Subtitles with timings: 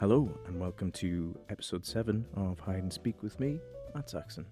[0.00, 3.58] Hello, and welcome to episode 7 of Hide and Speak with me,
[3.96, 4.46] Matt Saxon.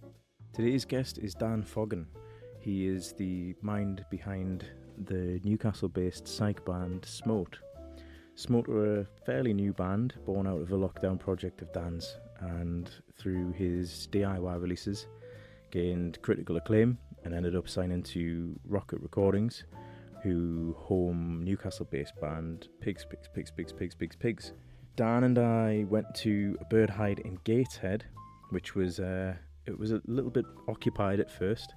[0.52, 2.06] Today's guest is Dan Foggan.
[2.58, 4.66] He is the mind behind
[5.04, 7.60] the Newcastle based psych band Smote.
[8.34, 12.90] Smote are a fairly new band born out of a lockdown project of Dan's, and
[13.16, 15.06] through his DIY releases,
[15.70, 19.62] gained critical acclaim and ended up signing to Rocket Recordings,
[20.24, 24.52] who home Newcastle based band Pigs, Pigs, Pigs, Pigs, Pigs, Pigs, Pigs.
[24.96, 28.04] Dan and I went to a bird hide in Gateshead,
[28.50, 29.34] which was uh,
[29.66, 31.74] it was a little bit occupied at first.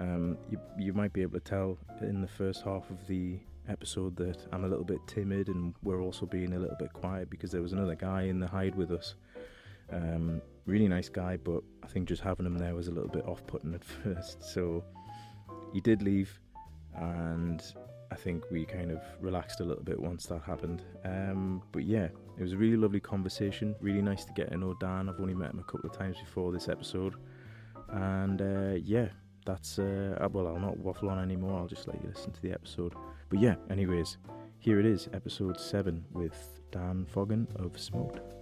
[0.00, 4.16] Um, you you might be able to tell in the first half of the episode
[4.16, 7.50] that I'm a little bit timid and we're also being a little bit quiet because
[7.50, 9.14] there was another guy in the hide with us.
[9.90, 13.26] Um, really nice guy, but I think just having him there was a little bit
[13.26, 14.42] off-putting at first.
[14.42, 14.84] So
[15.72, 16.40] he did leave,
[16.94, 17.62] and
[18.10, 20.82] I think we kind of relaxed a little bit once that happened.
[21.04, 22.08] Um, but yeah,
[22.38, 23.74] it was a really lovely conversation.
[23.80, 25.08] Really nice to get to know Dan.
[25.08, 27.14] I've only met him a couple of times before this episode,
[27.90, 29.08] and uh, yeah,
[29.44, 31.58] that's uh, well, I'll not waffle on anymore.
[31.58, 32.94] I'll just let you listen to the episode.
[33.28, 34.18] But yeah, anyways,
[34.58, 38.37] here it is, episode seven with Dan Foggan of Smote.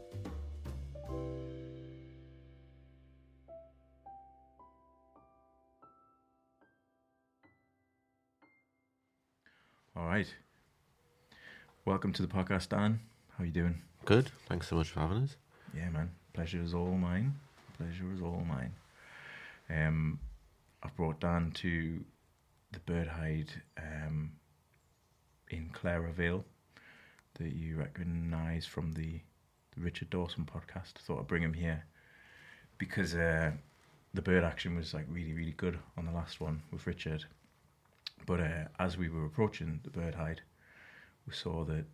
[10.16, 10.34] Right.
[11.84, 13.00] Welcome to the podcast, Dan.
[13.36, 13.82] How are you doing?
[14.06, 14.30] Good.
[14.48, 15.36] Thanks so much for having us.
[15.76, 16.10] Yeah, man.
[16.32, 17.34] Pleasure is all mine.
[17.76, 18.72] Pleasure is all mine.
[19.68, 20.18] Um,
[20.82, 22.02] I've brought Dan to
[22.72, 24.32] the bird hide um,
[25.50, 26.46] in Clara Vale
[27.38, 29.20] that you recognise from the,
[29.74, 30.92] the Richard Dawson podcast.
[30.92, 31.84] Thought I'd bring him here
[32.78, 33.50] because uh,
[34.14, 37.26] the bird action was like really, really good on the last one with Richard.
[38.24, 40.40] But uh, as we were approaching the bird hide,
[41.26, 41.84] we saw that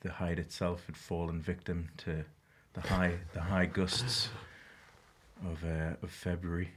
[0.00, 2.24] the hide itself had fallen victim to
[2.72, 4.28] the high the high gusts
[5.44, 6.70] of uh, of February,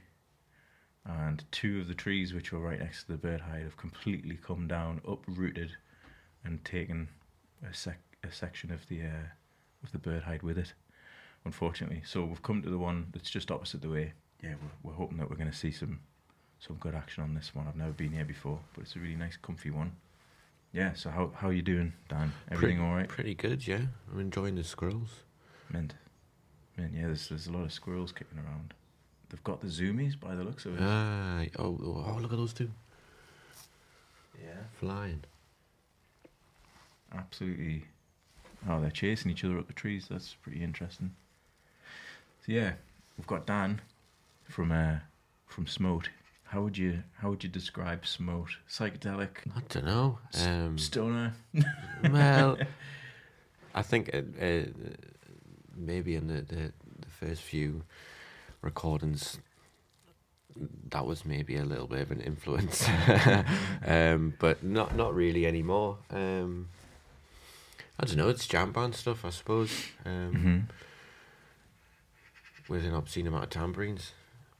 [1.04, 4.36] and two of the trees which were right next to the bird hide have completely
[4.36, 5.72] come down, uprooted,
[6.44, 7.08] and taken
[7.68, 9.28] a sec a section of the uh,
[9.82, 10.74] of the bird hide with it.
[11.44, 14.12] Unfortunately, so we've come to the one that's just opposite the way.
[14.42, 16.00] Yeah, we're, we're hoping that we're going to see some
[16.66, 17.66] some good action on this one.
[17.66, 19.92] I've never been here before, but it's a really nice, comfy one.
[20.72, 20.94] Yeah.
[20.94, 22.32] So how how you doing, Dan?
[22.50, 23.08] Everything pretty, all right?
[23.08, 23.82] Pretty good, yeah.
[24.12, 25.22] I'm enjoying the squirrels.
[25.70, 25.94] Mint.
[26.76, 26.92] Mint.
[26.94, 27.06] Yeah.
[27.06, 28.74] There's there's a lot of squirrels kicking around.
[29.28, 30.80] They've got the zoomies by the looks of it.
[30.82, 32.70] Ah, oh, oh, look at those two
[34.42, 34.62] yeah.
[34.78, 35.24] flying.
[37.12, 37.84] Absolutely.
[38.68, 40.06] Oh, they're chasing each other up the trees.
[40.10, 41.14] That's pretty interesting.
[42.46, 42.72] So yeah,
[43.16, 43.80] we've got Dan
[44.48, 44.96] from uh
[45.46, 46.08] from Smote.
[46.54, 48.58] How would you how would you describe Smote?
[48.70, 50.20] Psychedelic, I don't know.
[50.40, 51.34] Um, stoner.
[52.12, 52.56] well,
[53.74, 54.62] I think uh, uh,
[55.76, 57.82] maybe in the, the the first few
[58.62, 59.38] recordings,
[60.90, 62.88] that was maybe a little bit of an influence,
[63.84, 65.98] um, but not not really anymore.
[66.08, 66.68] Um,
[67.98, 68.28] I don't know.
[68.28, 69.72] It's jam band stuff, I suppose.
[70.04, 70.68] Um,
[72.68, 74.12] hmm With an obscene amount of tambourines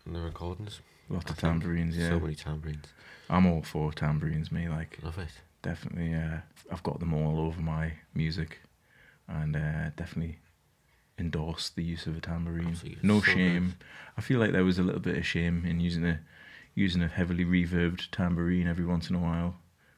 [0.04, 0.80] in the recordings.
[1.08, 1.96] Lots I of tambourines.
[1.96, 2.86] Yeah, So many tambourines.
[3.28, 4.52] I'm all for tambourines.
[4.52, 5.30] Me like Love it.
[5.62, 6.14] definitely.
[6.14, 6.38] Uh,
[6.70, 8.58] I've got them all over my music,
[9.28, 10.38] and uh, definitely
[11.18, 12.68] endorse the use of a tambourine.
[12.68, 13.74] Absolutely, No so shame.
[14.16, 16.20] I feel like there was a little bit of shame in using a
[16.74, 19.54] using a heavily reverbed tambourine every once in a while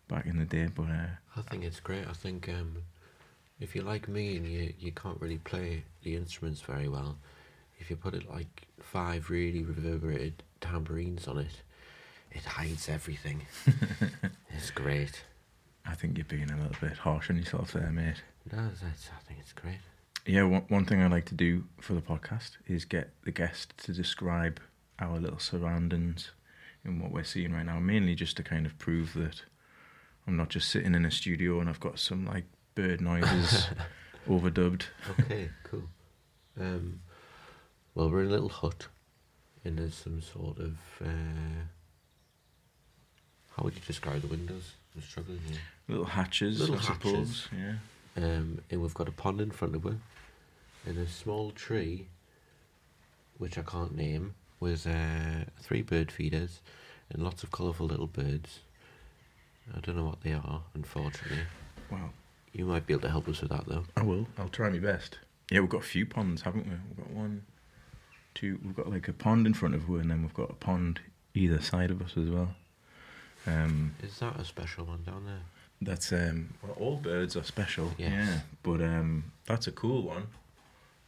[0.08, 1.06] back in the day, but uh,
[1.36, 2.06] I think it's great.
[2.06, 2.82] I think um,
[3.58, 7.16] if you're like me and you, you can't really play the instruments very well,
[7.78, 11.62] if you put it like five really reverberated tambourines on it,
[12.30, 13.46] it hides everything.
[14.50, 15.24] it's great.
[15.84, 18.22] I think you're being a little bit harsh on yourself there, mate.
[18.52, 19.78] No, that's, I think it's great.
[20.26, 23.74] Yeah, one, one thing I like to do for the podcast is get the guest
[23.84, 24.60] to describe
[24.98, 26.32] our little surroundings
[26.84, 29.42] and what we're seeing right now, mainly just to kind of prove that
[30.26, 32.44] I'm not just sitting in a studio and I've got some like
[32.74, 33.68] bird noises
[34.28, 34.82] overdubbed.
[35.20, 35.84] Okay, cool.
[36.58, 37.00] Um,
[37.94, 38.88] well, we're in a little hut,
[39.66, 40.76] and there's some sort of.
[41.02, 41.64] Uh,
[43.56, 44.72] how would you describe the windows?
[44.94, 45.58] I'm struggling here.
[45.88, 47.48] Little hatches, Little I suppose.
[47.56, 47.74] Yeah.
[48.16, 49.96] Um, and we've got a pond in front of her,
[50.86, 52.06] and a small tree,
[53.38, 56.60] which I can't name, with uh, three bird feeders,
[57.10, 58.60] and lots of colourful little birds.
[59.74, 61.38] I don't know what they are, unfortunately.
[61.90, 62.10] Well,
[62.52, 63.84] You might be able to help us with that, though.
[63.96, 64.26] I will.
[64.38, 65.18] I'll try my best.
[65.50, 66.72] Yeah, we've got a few ponds, haven't we?
[66.88, 67.44] We've got one,
[68.36, 68.60] two.
[68.64, 71.00] We've got like a pond in front of her, and then we've got a pond
[71.34, 72.54] either side of us as well.
[73.46, 75.40] Um, Is that a special one down there?
[75.80, 76.54] That's um.
[76.62, 77.92] Well, all birds are special.
[77.98, 78.10] Yes.
[78.12, 80.28] Yeah, but um, that's a cool one.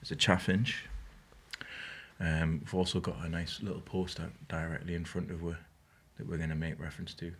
[0.03, 0.85] It's a chaffinch.
[2.21, 5.59] Um, we've also got a nice little poster directly in front of her
[6.17, 7.33] that we're going to make reference to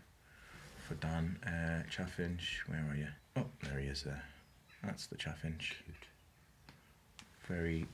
[0.87, 1.39] for Dan.
[1.45, 3.09] Uh, chaffinch, where are you?
[3.37, 4.03] Oh, there he is.
[4.03, 4.23] There.
[4.85, 5.75] That's the chaffinch.
[5.85, 6.07] Cute.
[7.47, 7.87] Very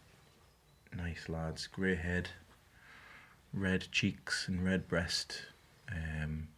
[0.96, 1.66] nice lads.
[1.66, 2.28] Grey head,
[3.52, 5.42] red cheeks and red breast.
[5.90, 6.48] Um,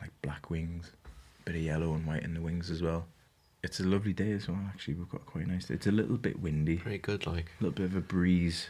[0.00, 0.92] like black wings,
[1.44, 3.06] bit of yellow and white in the wings as well.
[3.62, 4.58] It's a lovely day as well.
[4.68, 5.74] Actually, we've got quite nice day.
[5.74, 7.50] It's a little bit windy, Very good, like.
[7.60, 8.68] a little bit of a breeze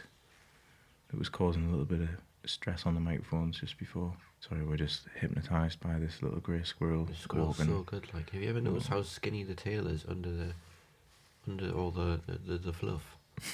[1.09, 2.09] that was causing a little bit of
[2.45, 4.13] stress on the microphones just before.
[4.41, 7.73] Sorry, we're just hypnotised by this little grey squirrel The squirrel's walking.
[7.73, 8.07] so good.
[8.13, 10.53] Like, have you ever noticed how skinny the tail is under the,
[11.47, 13.15] under all the, the, the fluff?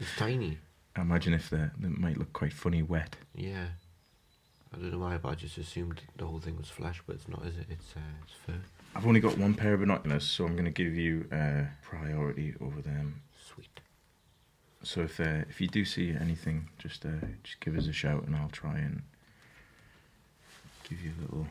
[0.00, 0.58] It's tiny.
[0.96, 3.16] I imagine if they they might look quite funny wet.
[3.34, 3.66] Yeah.
[4.72, 7.28] I don't know why, but I just assumed the whole thing was flesh, but it's
[7.28, 7.66] not, is it?
[7.70, 8.60] It's uh, it's fur.
[8.96, 12.54] I've only got one pair of binoculars, so I'm going to give you uh, priority
[12.60, 13.22] over them.
[13.54, 13.80] Sweet.
[14.82, 17.10] So if uh, if you do see anything, just uh,
[17.44, 19.02] just give us a shout, and I'll try and
[20.88, 21.46] give you a little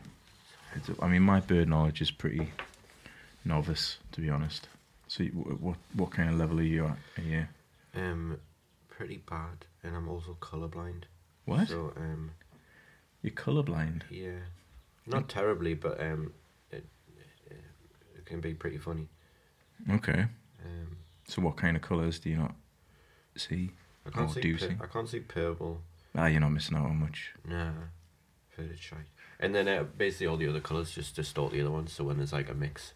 [0.74, 1.02] heads up.
[1.02, 2.52] I mean, my bird knowledge is pretty
[3.46, 4.68] novice, to be honest.
[5.08, 6.98] So, you- what what kind of level are you at?
[7.18, 7.46] Are you
[7.96, 8.38] Um,
[8.90, 11.04] pretty bad, and I'm also colorblind.
[11.46, 11.68] what?
[11.68, 12.32] So um,
[13.22, 14.04] You're colorblind.
[14.10, 14.40] yeah,
[15.06, 16.34] not terribly, but um,
[16.72, 16.86] it,
[17.50, 17.62] it
[18.18, 19.08] it can be pretty funny.
[19.90, 20.26] Okay.
[20.66, 20.98] Um,
[21.28, 22.56] So, what kind of colours do you not
[23.36, 23.72] see?
[24.06, 24.42] I can't Oh, see.
[24.42, 24.76] do pur- see?
[24.82, 25.82] I can't see purple.
[26.16, 27.34] Ah, you're not missing out on much.
[27.48, 27.72] Nah,
[28.50, 29.00] faded shite.
[29.40, 31.92] And then uh, basically all the other colors just distort the other ones.
[31.92, 32.94] So when there's like a mix,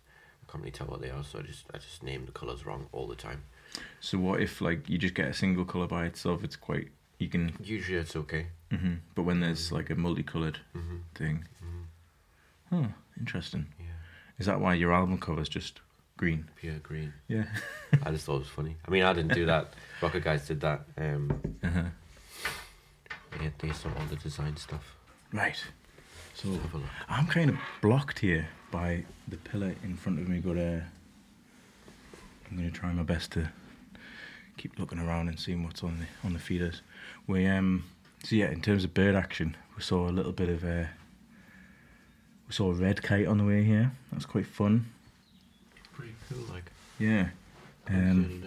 [0.47, 1.23] I can't really tell what they are.
[1.23, 3.44] So I just I just name the colors wrong all the time.
[4.00, 6.44] So, what if like you just get a single colour by itself?
[6.44, 7.54] It's quite you can.
[7.64, 8.48] Usually it's okay.
[8.72, 12.88] hmm But when there's like a multicoloured hmm thing, hmm oh,
[13.19, 13.68] interesting.
[13.80, 13.86] Yeah,
[14.40, 15.81] Is that why your album cover's just
[16.18, 16.46] green?
[16.56, 17.14] pure green.
[17.28, 17.46] Yeah.
[18.04, 18.75] I just thought it was funny.
[18.88, 19.74] I mean, I didn't do that.
[20.02, 20.81] Rocket guys did that.
[20.98, 21.84] Um, Uh-huh.
[23.40, 24.96] they they saw all the design stuff.
[25.34, 25.62] Right.
[26.36, 26.80] So a.
[27.14, 30.80] I'm kind of blocked here by the pillar in front of me, but uh,
[32.49, 33.49] I'm going to try my best to
[34.57, 36.81] keep looking around and seeing what's on the on the feeders.
[37.27, 37.83] We um
[38.23, 40.85] so yeah, in terms of bird action, we saw a little bit of uh,
[42.47, 43.91] we saw a red kite on the way here.
[44.11, 44.88] That's quite fun.
[45.94, 46.71] Pretty cool, like.
[46.99, 47.29] Yeah.
[47.89, 48.44] Um,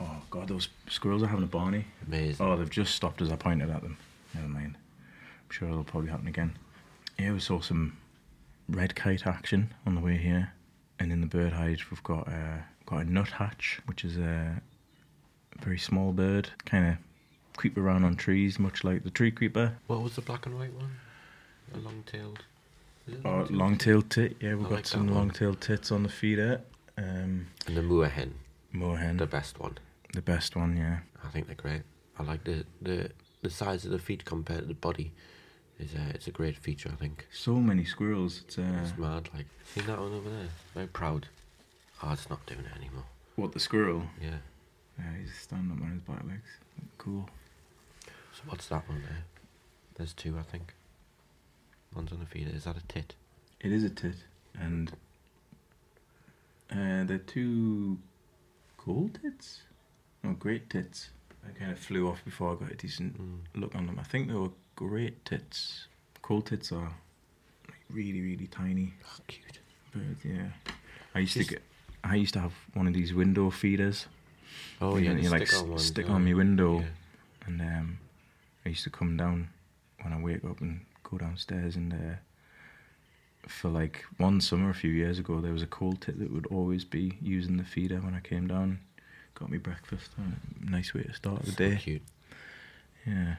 [0.00, 1.86] oh god, those squirrels are having a barney.
[2.06, 2.46] Amazing.
[2.46, 3.96] Oh, they've just stopped as I pointed at them.
[4.34, 4.76] Never mind.
[4.76, 6.56] I'm sure it'll probably happen again.
[7.18, 7.96] Yeah, we saw some
[8.68, 10.52] red kite action on the way here,
[11.00, 14.60] and in the bird hide we've got uh, got a nuthatch, which is a
[15.60, 16.96] very small bird, kind of
[17.56, 19.76] creep around on trees, much like the tree creeper.
[19.88, 20.92] What was the black and white one?
[21.74, 22.44] A long-tailed.
[23.06, 23.50] Is it Or long-tailed?
[23.58, 24.36] long-tailed tit.
[24.40, 26.60] Yeah, we've I got like some long-tailed tits on the feeder.
[26.96, 28.32] Um, And the moorhen,
[28.74, 29.78] moorhen, the the, best one.
[30.14, 30.76] The best one.
[30.76, 30.98] Yeah.
[31.24, 31.82] I think they're great.
[32.18, 33.10] I like the the
[33.42, 35.12] the size of the feet compared to the body.
[35.80, 36.90] Is a it's a great feature.
[36.92, 37.26] I think.
[37.32, 38.42] So many squirrels.
[38.44, 39.28] It's uh, It's mad.
[39.34, 40.48] Like see that one over there.
[40.74, 41.26] Very proud.
[42.02, 43.04] Oh, it's not doing it anymore.
[43.36, 44.02] what the squirrel.
[44.20, 44.38] Yeah.
[44.98, 46.50] Yeah, he's standing up on his back legs.
[46.98, 47.28] Cool.
[48.34, 49.24] So what's that one there?
[49.96, 50.74] There's two, I think.
[51.94, 52.50] One's on the feeder.
[52.54, 53.14] Is that a tit?
[53.60, 54.16] It is a tit,
[54.58, 54.90] and
[56.70, 57.98] uh, they're two
[58.78, 59.62] coal tits.
[60.22, 61.10] No, great tits.
[61.46, 63.60] I kind of flew off before I got a decent Mm.
[63.60, 63.98] look on them.
[63.98, 64.50] I think they were
[64.88, 65.86] great tits.
[66.22, 66.92] Coal tits are
[67.68, 69.58] like really, really tiny Oh, cute.
[69.92, 70.24] birds.
[70.24, 70.50] Yeah,
[71.14, 71.62] I used Just- to get.
[72.02, 74.06] I used to have one of these window feeders,
[74.80, 76.12] Oh You yeah, know, you, like, stick-on ones, stick yeah.
[76.14, 76.80] on my window.
[76.80, 76.86] Yeah.
[77.46, 77.98] and um,
[78.64, 79.50] I used to come down
[80.02, 81.92] when I wake up and go downstairs and.
[81.92, 82.16] Uh,
[83.48, 86.46] for like one summer a few years ago, there was a coal tit that would
[86.48, 88.80] always be using the feeder when I came down.
[89.34, 90.10] Got me breakfast.
[90.18, 90.22] uh,
[90.60, 91.70] Nice way to start the day.
[91.70, 91.80] So day.
[91.82, 92.02] cute.
[93.06, 93.36] Yeah.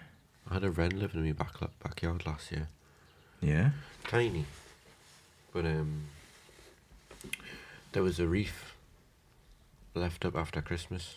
[0.51, 2.67] I had a wren living in my back backyard last year.
[3.39, 3.69] Yeah.
[4.03, 4.43] Tiny,
[5.53, 6.07] but um,
[7.93, 8.75] there was a reef
[9.95, 11.15] left up after Christmas,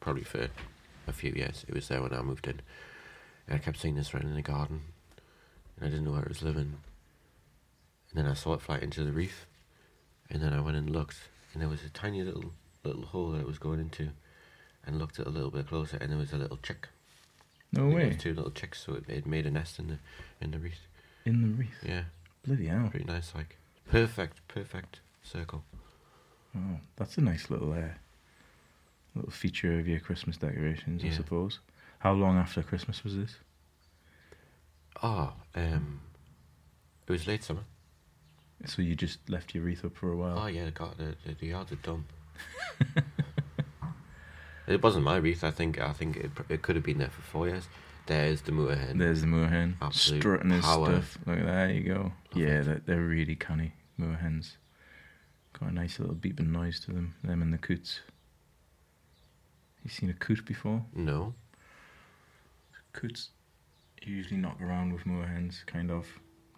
[0.00, 0.48] probably for
[1.06, 1.66] a few years.
[1.68, 2.62] It was there when I moved in,
[3.46, 4.80] and I kept seeing this wren in the garden,
[5.76, 6.76] and I didn't know where it was living.
[8.08, 9.44] And then I saw it fly into the reef,
[10.30, 11.18] and then I went and looked,
[11.52, 14.08] and there was a tiny little little hole that it was going into,
[14.86, 16.88] and looked at it a little bit closer, and there was a little chick.
[17.72, 18.08] No I think it way.
[18.08, 19.98] was two little chicks, so it, it made a nest in the
[20.40, 20.80] in the reef.
[21.24, 21.74] In the reef.
[21.84, 22.04] Yeah,
[22.46, 22.88] Bloody hell.
[22.90, 23.32] pretty nice.
[23.34, 23.56] Like
[23.90, 25.62] perfect, perfect circle.
[26.56, 27.94] Oh, that's a nice little uh,
[29.14, 31.60] little feature of your Christmas decorations, I suppose.
[32.00, 33.36] How long after Christmas was this?
[35.02, 36.00] Oh, um,
[37.06, 37.62] it was late summer.
[38.66, 40.38] So you just left your wreath up for a while.
[40.38, 42.04] Oh yeah, got the the, the yards are done.
[44.70, 45.44] it wasn't my wreath.
[45.44, 47.68] I think I think it, it could have been there for four years.
[48.06, 48.98] There's the moorhen.
[48.98, 50.86] There's the moorhen Absolute strutting his power.
[50.86, 51.18] stuff.
[51.26, 52.12] Look at there you go.
[52.32, 54.52] Of Yeah, they're, they're really canny moorhens.
[55.58, 57.14] Got a nice little beeping noise to them.
[57.22, 58.00] Them and the coots.
[59.84, 60.84] You seen a coot before?
[60.94, 61.34] No.
[62.92, 63.30] Coots
[64.02, 66.06] usually knock around with moorhens, kind of,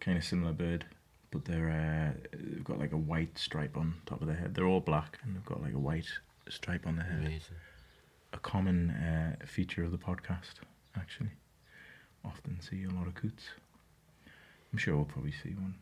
[0.01, 0.85] kind of similar bird,
[1.31, 4.55] but they're uh, they've got like a white stripe on top of their head.
[4.55, 6.07] They're all black and they've got like a white
[6.49, 7.21] stripe on their head.
[7.21, 7.57] Amazing.
[8.33, 10.55] A common uh, feature of the podcast,
[10.97, 11.31] actually.
[12.25, 13.45] Often see a lot of coots.
[14.73, 15.75] I'm sure we'll probably see one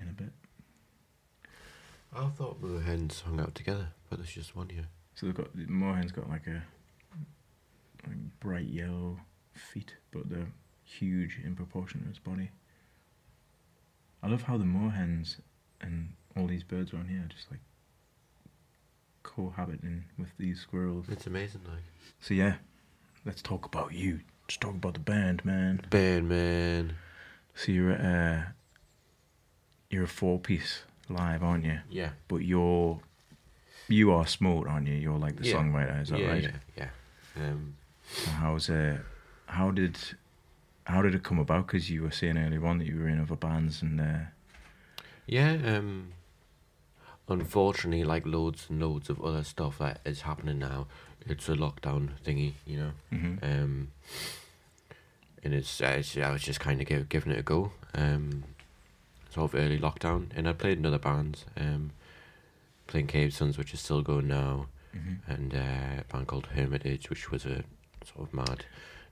[0.00, 0.32] in a bit.
[2.12, 4.86] I thought moorhens hung out together, but there's just one here.
[5.14, 6.62] So they've got the moorhen's got like a
[8.06, 9.18] like bright yellow
[9.52, 10.52] feet, but they're
[10.84, 12.50] huge in proportion to its body.
[14.22, 15.36] I love how the moorhens
[15.80, 17.60] and all these birds around here are just like
[19.24, 21.06] cohabiting with these squirrels.
[21.08, 21.82] It's amazing, like.
[22.20, 22.56] So yeah,
[23.24, 24.20] let's talk about you.
[24.44, 25.80] Let's talk about the band, man.
[25.90, 26.94] Band man.
[27.56, 28.52] So you're a, uh,
[29.90, 31.80] you're a four piece live, aren't you?
[31.90, 32.10] Yeah.
[32.28, 33.00] But you're
[33.88, 34.94] you are Smote, aren't you?
[34.94, 35.56] You're like the Yeah.
[35.56, 36.42] songwriter, is that yeah, right?
[36.76, 36.88] yeah,
[37.36, 37.50] yeah.
[37.50, 37.74] Um,
[38.12, 38.98] So how's uh,
[39.46, 39.98] how did
[40.84, 41.66] how did it come about?
[41.66, 44.18] Because you were saying earlier on that you were in other bands, and uh,
[45.26, 45.52] yeah.
[45.78, 46.12] Um,
[47.28, 50.86] unfortunately, like loads and loads of other stuff that is happening now,
[51.26, 52.90] it's a lockdown thingy, you know.
[53.12, 53.42] mhm.
[53.42, 53.88] Um,
[55.42, 57.72] and it's, uh, it's I was just kind of give, giving it a go.
[57.94, 58.44] Um,
[59.30, 61.44] sort of early lockdown, and I played in other bands.
[61.56, 61.90] Um,
[62.86, 65.18] playing Cave Sons, which is still going now, Mhm.
[65.26, 67.64] and uh, a band called Hermitage, which was a
[68.04, 68.64] sort of mad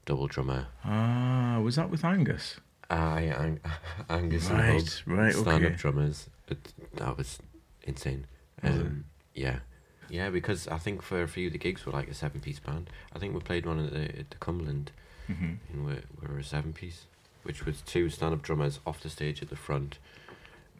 [0.04, 0.66] double drummer.
[0.84, 2.60] ah, was that with Angus?
[2.90, 3.60] I Ang-
[4.10, 4.72] Angus and right,
[5.04, 5.76] Hub, right, stand-up okay.
[5.76, 6.28] drummers.
[6.48, 7.38] It, that was
[7.84, 8.26] insane.
[8.62, 9.60] Um, yeah,
[10.08, 10.30] yeah.
[10.30, 12.90] Because I think for a few of the gigs were like a seven-piece band.
[13.14, 14.92] I think we played one at the, at the Cumberland,
[15.26, 17.06] hmm and we we were a seven-piece,
[17.42, 19.98] which was two stand-up drummers off the stage at the front,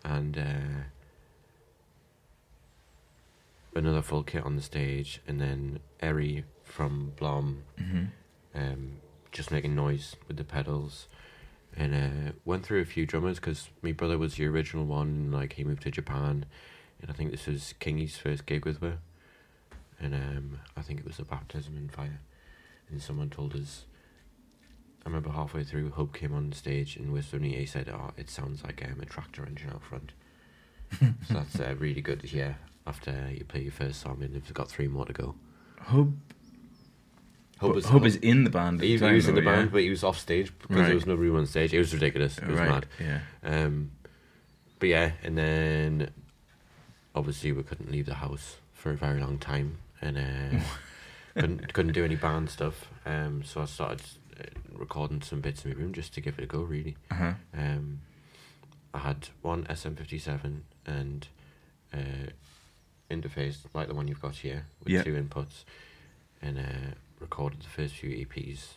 [0.05, 0.85] and uh,
[3.75, 8.05] another full kit on the stage, and then Eri from Blom hmm
[8.55, 8.99] um,
[9.31, 11.09] just making noise with the pedals.
[11.75, 15.31] And uh, went through a few drummers because my brother was the original one.
[15.33, 16.45] Like he moved to Japan,
[17.03, 18.99] and I think this was Kingy's first gig with her.
[20.01, 22.21] And um, I think it was a baptism in fire.
[22.91, 23.85] And someone told us.
[25.05, 27.57] I remember halfway through, Hub came on stage and whispered me.
[27.57, 30.13] He said, "Oh, it sounds like um, a tractor engine out front."
[31.01, 32.57] so that's uh, really good to hear
[32.87, 35.35] after you play your first song and you've got three more to go.
[35.81, 36.15] Hub,
[37.59, 38.81] Hub, Hub is in the band.
[38.81, 40.87] He, he was in the band, but he was off stage because Right.
[40.87, 41.73] there was no room on stage.
[41.73, 42.39] It was ridiculous.
[42.39, 42.87] It was right, mad.
[43.01, 43.21] Yeah.
[43.43, 43.93] Um,
[44.79, 46.11] but yeah, and then
[47.15, 50.61] obviously we couldn't leave the house for a very long time, and uh,
[51.41, 52.89] couldn't couldn't do any band stuff.
[53.07, 54.03] Um, so I started
[54.39, 56.61] uh, recording some bits in my room just to give it a go.
[56.63, 57.33] Really, Uh huh.
[57.57, 58.01] um,
[58.95, 61.29] I had one SM57 and
[61.95, 62.31] uh,
[63.11, 65.03] interface like the one you've got here with Yeah.
[65.03, 65.65] two inputs,
[66.41, 68.75] and uh, recorded the first few EPs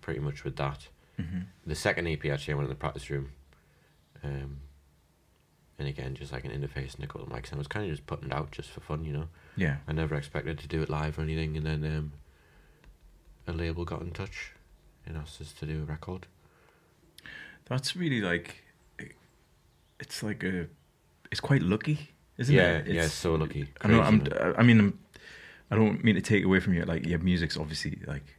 [0.00, 0.88] pretty much with that.
[1.16, 3.30] hmm The second EP actually I went in the practice room,
[4.24, 4.58] um,
[5.78, 7.46] and again just like an interface and a couple of mics.
[7.50, 9.28] And I was kind of just putting it out just for fun, you know.
[9.56, 9.76] Yeah.
[9.86, 12.12] I never expected to do it live or anything, and then um,
[13.46, 14.52] a label got in touch
[15.06, 16.26] and asked us to do a record.
[17.66, 18.62] That's really like,
[20.00, 20.66] it's like a,
[21.30, 22.86] it's quite lucky, isn't yeah, it?
[22.86, 23.68] yeah, It's- so lucky.
[23.82, 24.00] I know.
[24.00, 24.26] I'm.
[24.56, 24.98] I mean, I'm,
[25.70, 26.82] I don't mean to take away from you.
[26.84, 28.36] Like your music's obviously like,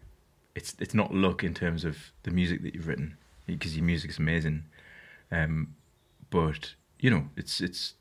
[0.56, 4.18] it's it's not luck in terms of the music that you've written because your music's
[4.18, 4.64] amazing,
[5.32, 5.76] um,
[6.32, 7.94] but you know it's it's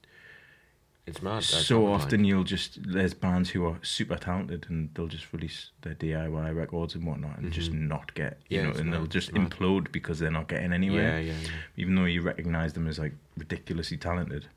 [1.06, 1.42] it's mad.
[1.42, 5.94] so often you'll just there's bands who are super talented and they'll just release their
[5.94, 7.88] DIY records and whatnot and just Mhm.
[7.88, 9.50] not get you Yeah, know and they'll just it's mad.
[9.50, 11.48] implode because they're not getting anywhere Yeah, yeah, yeah.
[11.76, 14.48] even though you recognize them as like ridiculously talented.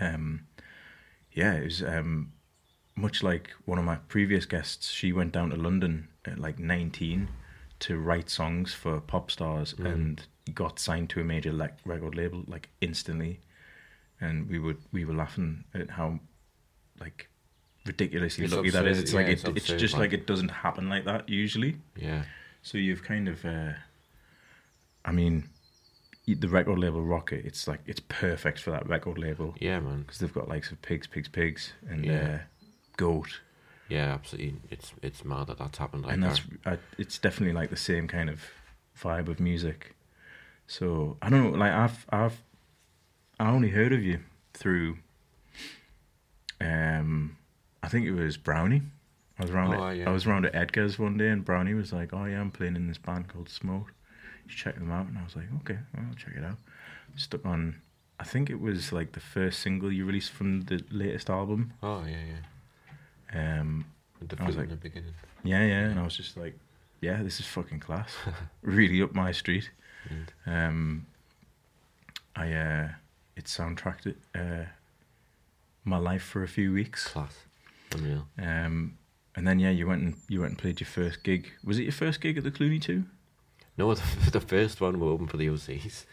[0.00, 0.46] Um,
[1.32, 2.32] yeah, it was um,
[2.94, 4.90] much like one of my previous guests.
[4.90, 7.28] She went down to London at like 19
[7.86, 9.92] to write songs for pop stars Mm.
[9.92, 13.40] and got signed to a major like record label like instantly.
[14.20, 16.20] And we would we were laughing at how
[17.00, 17.28] like
[17.86, 18.98] ridiculously It's lucky that is.
[18.98, 21.28] absurd, It's like yeah, it, it's it's just like like- it doesn't happen like that
[21.28, 21.76] usually.
[21.96, 22.24] Yeah,
[22.62, 23.72] So you've kind of, uh,
[25.04, 25.48] I mean,
[26.26, 27.44] the record label Rocket.
[27.44, 30.02] It's like it's perfect for that record label yeah, man.
[30.02, 32.12] because they've got likes of Pigs, Pigs, Pigs, and Yeah.
[32.12, 32.38] uh,
[32.96, 33.40] Goat,
[33.88, 34.56] Yeah, absolutely.
[34.70, 36.04] It's it's mad that that's happened.
[36.04, 36.72] Like and that's that.
[36.72, 38.40] uh, it's definitely like the same kind of
[38.98, 39.94] vibe of music.
[40.66, 42.42] So I don't know, like I've I've
[43.38, 44.20] I only heard of you
[44.54, 44.98] through.
[46.60, 47.36] Um,
[47.82, 48.82] I think it was Brownie.
[49.38, 49.74] I was around.
[49.74, 50.08] Oh, at, yeah.
[50.08, 52.76] I was around at Edgar's one day, and Brownie was like, "Oh yeah, I'm playing
[52.76, 53.86] in this band called Smote.
[54.46, 56.58] You check them out." And I was like, "Okay, well, I'll check it out."
[57.16, 57.82] Stuck on.
[58.20, 61.72] I think it was like the first single you released from the latest album.
[61.82, 62.42] Oh yeah, yeah.
[63.32, 63.84] Um,
[64.20, 65.14] The I was like- the beginning.
[65.44, 66.58] yeah, yeah, and I was just like,
[67.00, 68.14] "Yeah, this is fucking class.
[68.62, 69.70] really up my street."
[70.46, 71.06] Um,
[72.36, 72.88] I uh,
[73.36, 74.64] it soundtracked it, uh,
[75.84, 77.08] my life for a few weeks.
[77.08, 77.34] class.
[77.94, 78.26] Unreal.
[78.38, 78.96] Um,
[79.36, 81.50] and then yeah, you went and you went and played your first gig.
[81.64, 83.04] Was it your first gig at the Cluny too?
[83.78, 86.04] No, the, the first one we opened for the OCs.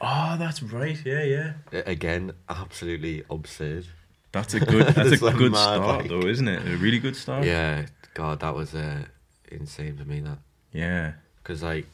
[0.00, 0.98] Oh, that's right.
[1.04, 1.52] Yeah, yeah.
[1.86, 3.86] Again, absolutely absurd.
[4.32, 4.86] That's a good.
[4.94, 6.66] That's a like good mad, start, like- though, isn't it?
[6.66, 7.44] A really good start.
[7.44, 9.04] Yeah, God, that was uh,
[9.50, 10.20] insane for me.
[10.20, 10.38] That
[10.72, 11.12] Yeah.
[11.42, 11.86] because like,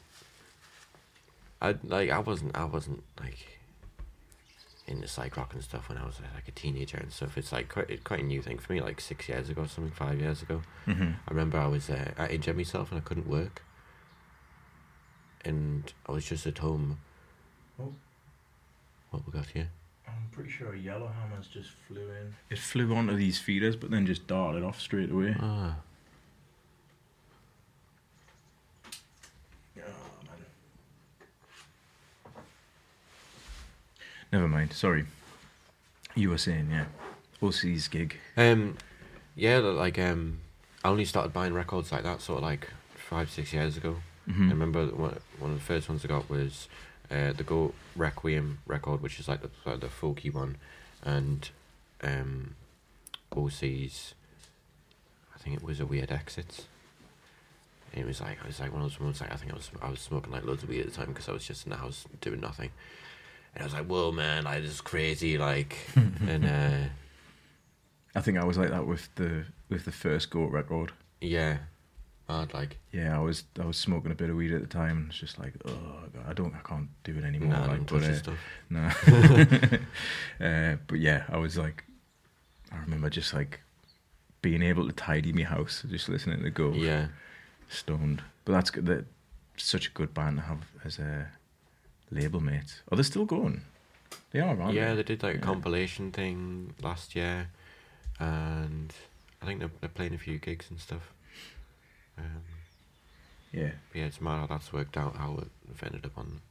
[1.61, 3.57] I like I wasn't I wasn't like
[4.87, 7.37] into psych rock and stuff when I was like a teenager and stuff.
[7.37, 8.79] It's like quite quite a new thing for me.
[8.81, 10.61] Like six years ago, or something five years ago.
[10.85, 13.61] hmm I remember I was uh, I injured myself and I couldn't work,
[15.43, 16.99] and I was just at home.
[17.81, 17.93] Oh.
[19.11, 19.69] What we got here?
[20.15, 22.35] I'm pretty sure a yellow hammers just flew in.
[22.49, 25.35] It flew onto these feeders, but then just darted off straight away.
[25.39, 25.75] Ah,
[29.77, 29.81] Oh,
[30.25, 30.35] man.
[34.31, 34.73] Never mind.
[34.73, 35.05] Sorry.
[36.15, 36.85] You were saying, yeah.
[37.41, 38.17] OC's gig.
[38.35, 38.75] um,
[39.35, 40.39] yeah, like um,
[40.83, 43.95] I only started buying records like that sort of like five six years ago.
[44.29, 44.47] Mm-hmm.
[44.47, 46.67] I remember one one of the first ones I got was
[47.11, 50.57] uh, the Goat Requiem record, which is like the the folky one,
[51.03, 51.49] and
[52.03, 52.55] um,
[53.35, 54.13] OC's.
[55.33, 56.67] I think it was a Weird Exits.
[57.93, 59.21] It was like it was like one of those moments.
[59.21, 61.07] Like I think I was I was smoking like loads of weed at the time
[61.07, 62.69] because I was just in the house doing nothing,
[63.55, 64.43] and I was like, "Whoa, man!
[64.43, 66.89] Like this is crazy!" Like, and uh,
[68.15, 70.91] I think I was like that with the with the first Goat record.
[71.21, 71.57] yeah,
[72.29, 72.77] mad like.
[72.91, 74.97] Yeah, I was I was smoking a bit of weed at the time.
[74.97, 75.71] and It's just like, oh,
[76.13, 77.49] God, I don't, I can't do it anymore.
[77.49, 78.37] Nah, like, but, uh, stuff.
[78.69, 78.85] No.
[80.45, 81.83] uh, but yeah, I was like,
[82.71, 83.59] I remember just like
[84.41, 87.07] being able to tidy my house, just listening to Goat, Yeah,
[87.69, 88.21] stoned.
[88.45, 88.85] But that's good.
[88.85, 89.05] That
[89.57, 91.27] such a good band to have as a
[92.11, 92.81] label mate.
[92.91, 93.61] Are they still going?
[94.31, 94.97] They are, aren't yeah, they?
[94.97, 95.43] they did like a Yeah.
[95.43, 97.49] compilation thing last year,
[98.19, 98.93] and
[99.41, 101.11] I think they're, they're playing a few gigs and stuff.
[102.19, 102.43] Um,
[103.51, 103.71] Yeah.
[103.91, 105.15] but yeah, it's mad how that's worked out.
[105.17, 106.41] How it ended up on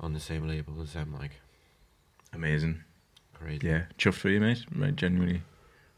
[0.00, 1.32] on the same label as them, like
[2.32, 2.82] Amazing.
[3.34, 3.66] crazy.
[3.66, 4.64] Yeah, chuffed for you, mate.
[4.74, 5.42] Right, genuinely,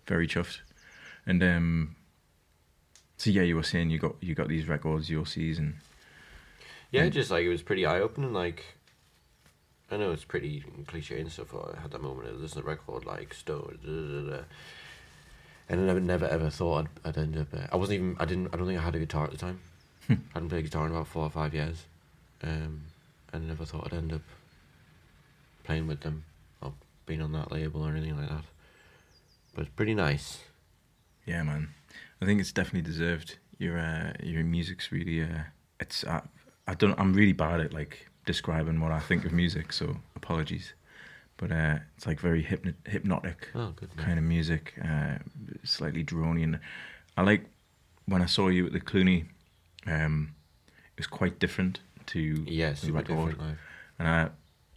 [0.06, 0.58] very chuffed.
[1.26, 1.96] And um,
[3.16, 5.76] so yeah, you were saying you got you got these records, your season.
[6.90, 8.32] Yeah, just like it was pretty eye opening.
[8.32, 8.64] Like,
[9.90, 11.52] I know it's pretty cliche and stuff.
[11.54, 14.44] I had that moment of listening to the record, like, stone, da, da, da, da.
[15.68, 17.48] And I never, never ever thought I'd, I'd end up.
[17.52, 18.16] Uh, I wasn't even.
[18.18, 18.48] I didn't.
[18.52, 19.60] I don't think I had a guitar at the time.
[20.08, 21.84] I hadn't played guitar in about four or five years,
[22.42, 22.82] um,
[23.32, 24.20] and I never thought I'd end up
[25.64, 26.24] playing with them
[26.60, 26.74] or
[27.06, 28.44] being on that label or anything like that.
[29.54, 30.40] But it's pretty nice.
[31.24, 31.70] Yeah, man.
[32.20, 33.38] I think it's definitely deserved.
[33.58, 35.44] Your uh, your music's really uh,
[35.80, 36.22] it's I,
[36.66, 40.74] I don't I'm really bad at like describing what I think of music, so apologies.
[41.36, 45.16] But uh, it's like very hypno- hypnotic Oh, kind of music, uh,
[45.64, 46.60] slightly drony, and
[47.16, 47.44] I like
[48.06, 49.24] when I saw you at the Cluny.
[49.86, 50.34] Um,
[50.96, 53.36] it was quite different to Yeah, the record.
[53.98, 54.28] and I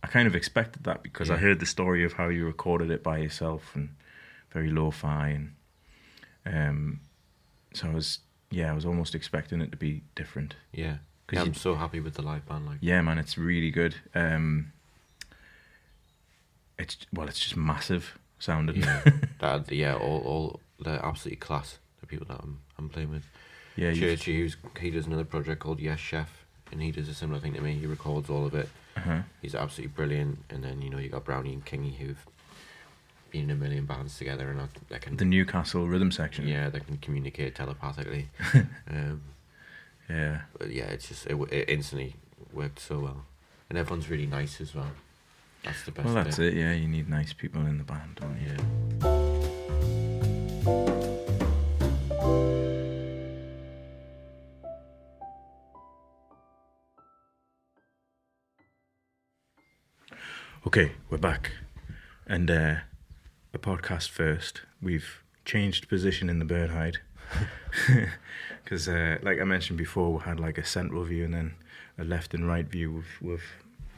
[0.04, 3.04] I kind of expected that because I heard the story of how you recorded it
[3.04, 3.90] by yourself and
[4.52, 5.54] very lo-fi and
[6.46, 7.00] um
[7.74, 10.98] so I was yeah I was almost expecting it to be different Yeah.
[11.32, 12.66] yeah you- I'm so happy with the live band.
[12.66, 14.72] Like, yeah man it's really good um
[16.80, 19.02] it's well it's just massive sounding Yeah.
[19.40, 21.80] that, yeah, all, all they're absolutely class.
[22.02, 23.24] The people that I'm, I'm playing with.
[23.76, 27.40] yeah Churchy, who's he does another project called Yes Chef, and he does a similar
[27.40, 27.74] thing to me.
[27.74, 28.70] He records all of it.
[28.96, 29.22] uh-huh.
[29.42, 30.40] He's absolutely brilliant.
[30.50, 32.24] And then you know you got Brownie and Kingy who've
[33.32, 36.80] been in a million bands together, and they can the Newcastle rhythm section yeah they
[36.80, 38.30] can communicate telepathically.
[38.90, 39.22] um,
[40.10, 42.16] yeah but yeah, it's just it, it instantly
[42.54, 43.26] worked so well,
[43.70, 44.92] and everyone's really nice as well.
[45.68, 46.06] That's the best.
[46.06, 46.54] well that's bit.
[46.54, 48.56] it yeah you need nice people in the band don't you
[60.66, 61.52] Okay, we're back.
[62.26, 62.76] And uh,
[63.54, 64.64] a podcast first.
[64.82, 66.98] We've changed position in the bird hide.
[68.64, 71.56] Because, uh, like I mentioned before, we had like a central view and then
[71.98, 72.92] a left and right view.
[73.22, 73.42] With,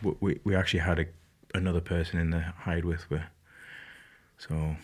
[0.04, 1.06] with we, we actually had a
[1.54, 3.26] another person in the hide with were.
[4.38, 4.76] So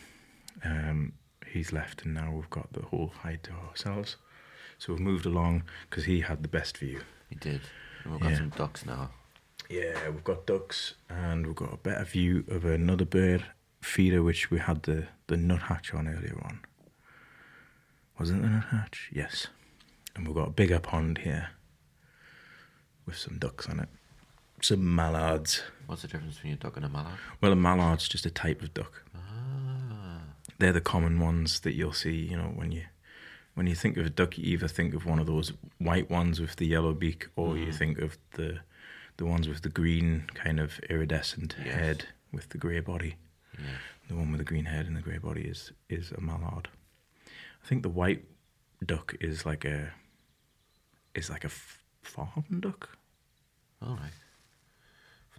[0.63, 1.13] um,
[1.47, 4.17] he's left, and now we've got the whole hide to ourselves.
[4.77, 7.01] So we've moved along because he had the best view.
[7.29, 7.61] He did.
[8.03, 8.37] And we've got Yeah.
[8.37, 9.11] some ducks now.
[9.69, 13.45] Yeah, we've got ducks, and we've got a better view of another bird
[13.81, 16.59] feeder, which we had the the nuthatch on earlier on.
[18.19, 19.09] Was it the nuthatch?
[19.11, 19.47] Yes.
[20.15, 21.49] And we've got a bigger pond here
[23.07, 23.89] with some ducks on it.
[24.61, 25.61] Some mallards.
[25.85, 27.17] What's the difference between a duck and a mallard?
[27.41, 29.03] Well, a mallard's just a type of duck.
[29.15, 30.21] Ah.
[30.57, 32.83] They're the common ones that you'll see, you know, when you
[33.53, 36.41] when you think of a duck, you either think of one of those white ones
[36.41, 37.75] with the yellow beak, or you Mhm.
[37.75, 38.59] think of the
[39.17, 41.73] the ones with the green kind of iridescent Yes.
[41.75, 43.15] head with the grey body.
[43.57, 43.77] Yeah.
[44.09, 46.67] The one with the green head and the grey body is is a mallard.
[47.63, 48.25] I think the white
[48.85, 49.93] duck is like a
[51.13, 52.97] is like a f- farm duck.
[53.81, 54.11] All right.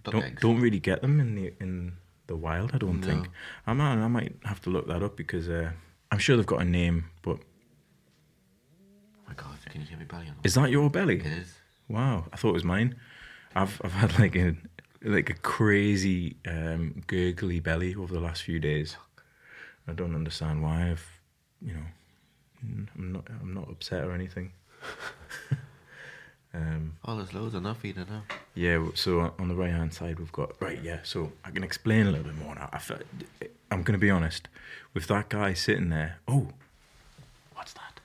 [0.07, 0.41] Duck Don't eggs.
[0.43, 1.93] don't really get them in the in
[2.27, 2.71] the wild.
[2.75, 3.07] I don't No.
[3.07, 3.29] think.
[3.67, 5.73] I might I might have to look that up because uh,
[6.11, 7.11] I'm sure they've got a name.
[7.23, 11.17] But Oh my God, can you hear me belly on is that your belly?
[11.21, 11.55] It is.
[11.89, 12.97] Wow, I thought it was mine.
[13.55, 14.57] I've I've had like a
[15.03, 18.97] like a crazy um, gurgly belly over the last few days.
[19.89, 20.91] I don't understand why.
[20.91, 21.21] I've
[21.61, 21.87] you know
[22.63, 24.53] I'm not I'm not upset or anything.
[26.57, 28.23] um, Oh, there's loads of enough either now.
[28.55, 30.81] yeah, so on the right hand side we've got right.
[30.83, 32.69] Yeah, so I can explain a little bit more now.
[32.73, 33.03] I fe-
[33.71, 34.49] I'm going to be honest
[34.95, 36.19] with that guy sitting there.
[36.27, 36.49] Oh,
[37.55, 38.01] what's that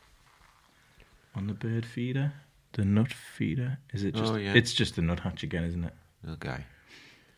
[1.35, 2.33] on the bird feeder?
[2.73, 3.77] The nut feeder?
[3.93, 4.31] Is it just?
[4.31, 4.53] Oh, yeah.
[4.53, 5.93] It's just the nuthatch again, isn't it?
[6.23, 6.65] Little guy.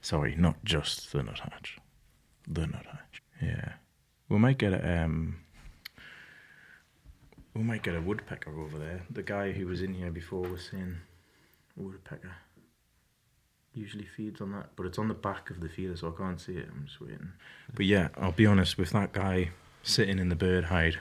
[0.02, 1.78] Sorry, not just the nuthatch.
[2.48, 3.22] The nuthatch.
[3.42, 3.74] Yeah,
[4.30, 5.38] we might get a um.
[7.54, 9.04] We might get a woodpecker over there.
[9.12, 10.98] The guy who was in here before was saying
[11.76, 12.32] woodpecker
[13.76, 16.40] usually feeds on that, but it's on the back of the feeder, so I can't
[16.40, 16.68] see it.
[16.72, 17.32] I'm just waiting.
[17.74, 19.50] But yeah, I'll be honest with that guy
[19.82, 21.00] sitting in the bird hide.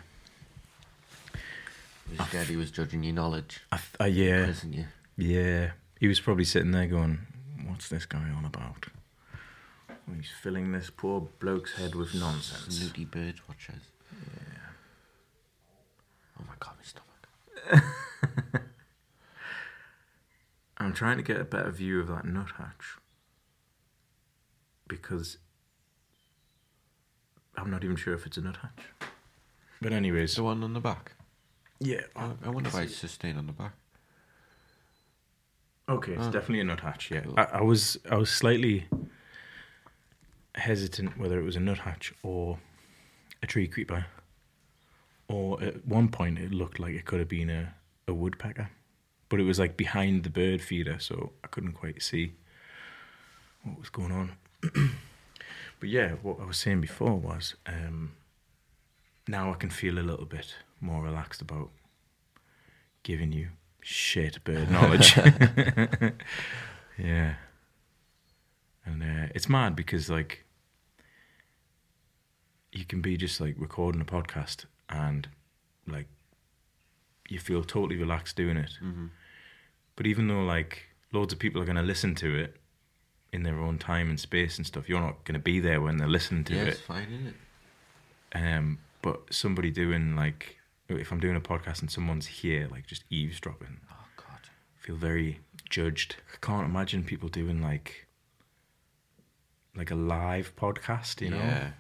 [2.11, 3.61] He was scared he was judging your knowledge.
[3.71, 4.85] I th- uh, yeah, Isn't you?
[5.17, 5.71] yeah.
[6.01, 7.21] He was probably sitting there going,
[7.67, 8.87] "What's this guy on about?"
[10.17, 12.77] He's filling this poor bloke's head with nonsense.
[12.79, 13.83] Snooty bird watchers.
[16.43, 18.63] Oh my God, my stomach.
[20.79, 22.97] I'm trying to get a better view of that nuthatch
[24.89, 25.39] because
[27.57, 28.81] I'm not even sure if it's a nuthatch.
[29.81, 31.13] But anyways, The one on the back.
[31.79, 32.01] yeah.
[32.17, 33.73] I, I wonder why it's sustained on the back.
[35.89, 36.31] Okay, it's Oh.
[36.31, 37.11] definitely a nuthatch.
[37.11, 38.87] Yeah, I, I was I was slightly
[40.55, 42.59] hesitant whether it was a nuthatch or
[43.43, 44.07] a tree creeper,
[45.33, 47.75] or at one point it looked like it could have been a,
[48.07, 48.71] a woodpecker,
[49.29, 52.35] but it was like behind the bird feeder, so I couldn't quite see
[53.65, 54.33] what was going on.
[55.81, 58.13] but yeah, what I was saying before was um,
[59.27, 61.71] now I can feel a little bit more relaxed about
[63.03, 63.49] giving you
[63.81, 65.17] shit bird knowledge.
[66.99, 67.35] yeah.
[68.85, 70.45] And uh, it's mad because like
[72.73, 75.27] you can be just like recording a podcast and
[75.89, 76.07] like
[77.29, 78.71] you feel totally relaxed doing it.
[78.83, 79.07] Mm-hmm.
[79.97, 82.57] But even though like loads of people are going to listen to it
[83.33, 85.97] in their own time and space and stuff, you're not going to be there when
[85.97, 86.69] they're listening to Yeah, it.
[86.69, 87.35] it's fine, isn't it?
[88.35, 93.05] Um, but somebody doing like, if I'm doing a podcast and someone's here, like just
[93.11, 94.41] eavesdropping, Oh God.
[94.45, 96.17] I feel very judged.
[96.35, 98.07] I can't imagine people doing like,
[99.75, 101.37] like a live podcast, you know?
[101.39, 101.71] Yeah.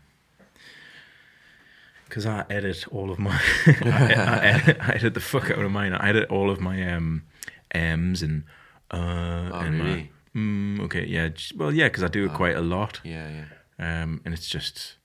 [2.12, 5.70] Because I edit all of my, I, I, edit, I edit the fuck out of
[5.70, 5.94] mine.
[5.94, 7.22] I edit all of my um,
[7.70, 8.44] M's and
[8.90, 10.10] uh, Oh, and my, really?
[10.36, 12.36] mm, okay, yeah, just, well, yeah, because I do it Oh.
[12.36, 13.00] quite a lot.
[13.02, 13.30] Yeah,
[13.78, 14.02] yeah.
[14.02, 14.96] Um, and it's just,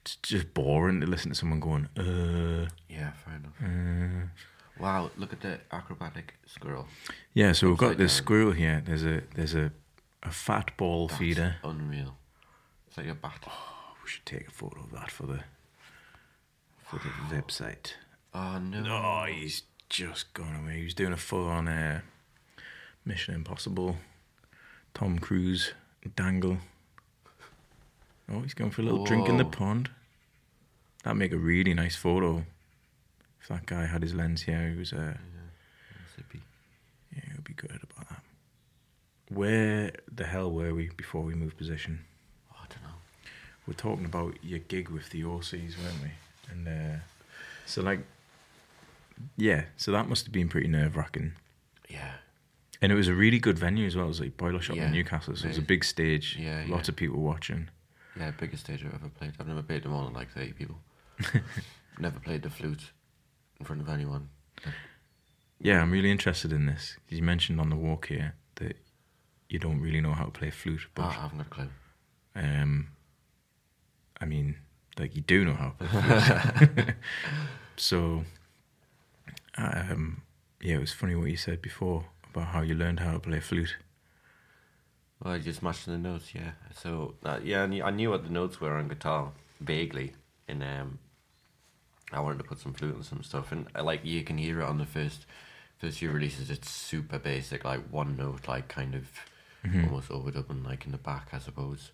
[0.00, 3.60] it's just boring to listen to someone going, uh, Yeah, fair enough.
[3.62, 4.28] uh.
[4.82, 6.88] Wow, look at the acrobatic squirrel.
[7.34, 8.24] Yeah, so we've got this down.
[8.24, 8.82] squirrel here.
[8.84, 9.70] There's a there's a,
[10.22, 11.56] a fat ball That's feeder.
[11.62, 12.16] Unreal.
[12.88, 13.44] It's like a bat.
[14.02, 15.40] We should take a photo of that for the
[16.98, 17.92] for the website.
[18.34, 18.84] Oh no.
[18.86, 20.78] Oh, he's just gone away.
[20.78, 22.00] He was doing a full on uh,
[23.04, 23.96] Mission Impossible,
[24.94, 25.72] Tom Cruise
[26.16, 26.58] dangle.
[28.30, 29.90] Oh, he's going for a little drink in the pond.
[31.02, 32.44] That'd make a really nice photo.
[33.40, 35.14] If that guy had his lens here, he was uh,
[37.14, 38.22] yeah, it would be good about that.
[39.28, 42.04] Where the hell were we before we moved position?
[42.52, 42.96] Oh, I don't know.
[43.66, 46.10] We're talking about your gig with the OCs, weren't we?
[46.50, 46.96] And uh,
[47.66, 48.00] so, like,
[49.36, 51.32] yeah, so that must have been pretty nerve wracking.
[51.88, 52.12] Yeah.
[52.80, 54.06] And it was a really good venue as well.
[54.06, 56.36] It was like Boiler Shop Yeah, in Newcastle, so it was a big stage.
[56.38, 56.92] Yeah, lots yeah.
[56.92, 57.68] of people watching.
[58.18, 59.32] Yeah, biggest stage I've ever played.
[59.38, 60.76] I've never played to more than like 30 people.
[61.98, 62.90] never played the flute
[63.60, 64.28] in front of anyone.
[65.60, 66.96] Yeah, I'm really interested in this.
[67.08, 68.76] You mentioned on the walk here that
[69.48, 71.68] you don't really know how to play flute, But but I haven't got a clue.
[72.34, 72.88] um,
[74.20, 74.56] I mean,
[74.98, 76.94] like you do know how to play
[77.76, 78.24] so,
[79.56, 80.22] um,
[80.60, 83.40] yeah, it was funny what you said before about how you learned how to play
[83.40, 83.76] flute.
[85.22, 86.52] Well, I just matched the notes, yeah.
[86.74, 90.12] So, uh, yeah, I knew, I knew what the notes were on guitar, vaguely.
[90.48, 90.98] And um,
[92.12, 93.52] I wanted to put some flute and some stuff.
[93.52, 95.26] And, uh, like, you can hear it on the first
[95.78, 96.48] first few releases.
[96.50, 99.08] It's super basic, like one note, like, kind of
[99.64, 99.84] Mhm.
[99.84, 101.92] almost overdubbing, like, in the back, I suppose.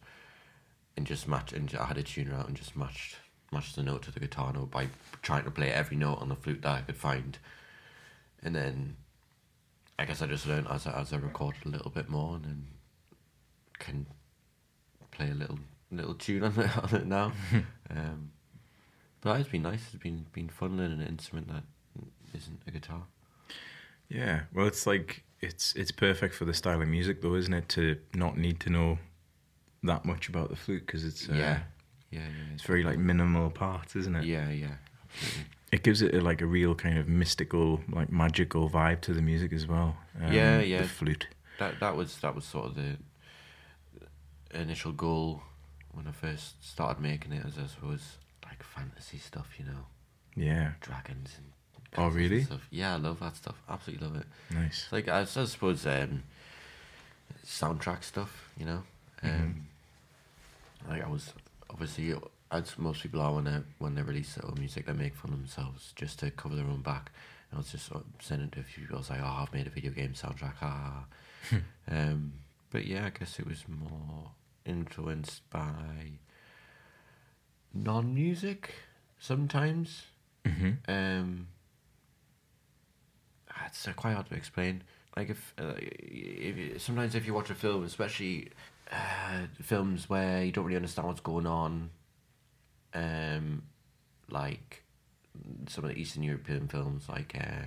[0.98, 3.18] And just match, and I had a tuner out and just matched
[3.52, 4.88] matched the note to the guitar note by
[5.22, 7.38] trying to play every note on the flute that I could find.
[8.42, 8.96] And then
[9.96, 12.44] I guess I just learned as I, as I recorded a little bit more and
[12.44, 12.66] then
[13.78, 14.06] can
[15.12, 15.60] play a little
[15.92, 17.32] little tune on it, on it now.
[17.90, 18.32] um,
[19.20, 19.82] but it's been nice.
[19.92, 21.62] It's been been fun learning an instrument that
[22.34, 23.02] isn't a guitar.
[24.08, 27.68] Yeah, well, it's like it's it's perfect for the style of music, though, isn't it?
[27.68, 28.98] To not need to know
[29.84, 31.60] that much about the flute because it's uh, yeah,
[32.10, 32.20] yeah,
[32.54, 34.24] it's very like minimal part, isn't it?
[34.24, 34.74] yeah, yeah,
[35.12, 35.44] absolutely.
[35.70, 39.20] It gives it a, like a real kind of mystical, like magical vibe to the
[39.20, 39.96] music as well.
[40.20, 40.82] Um, Yeah, yeah.
[40.82, 41.26] The flute.
[41.58, 42.96] That that was that was sort of the
[44.54, 45.42] initial goal
[45.92, 47.44] when I first started making it.
[47.44, 49.86] As I suppose like fantasy stuff, you know,
[50.34, 51.46] Yeah, dragons and.
[51.96, 52.42] Oh, and really?
[52.44, 52.66] Stuff.
[52.70, 53.56] Yeah, I love that stuff.
[53.68, 54.26] Absolutely love it.
[54.54, 54.84] nice.
[54.84, 56.22] It's like I suppose um,
[57.46, 58.82] soundtrack stuff, you know.
[59.22, 60.88] Um, Mhm.
[60.88, 61.32] Like I was
[61.70, 62.14] obviously,
[62.50, 65.32] as most people are when they when they release their own music, they make fun
[65.32, 67.10] of themselves just to cover their own back.
[67.50, 68.96] And I was just sort of sending to a few people.
[68.96, 71.04] I was like, "Oh, I've made a video game soundtrack." Ah.
[71.90, 72.32] um,
[72.70, 74.30] but yeah, I guess it was more
[74.64, 76.18] influenced by
[77.74, 78.70] non-music
[79.18, 80.06] sometimes.
[80.46, 81.48] hmm Um,
[83.50, 84.82] ah, it's uh, quite hard to explain.
[85.16, 88.50] Like if, uh, if you- sometimes if you watch a film, especially
[88.90, 91.90] uh, films where you don't really understand what's going on,
[92.94, 93.62] um,
[94.30, 94.82] like
[95.68, 97.66] some of the Eastern European films, like uh,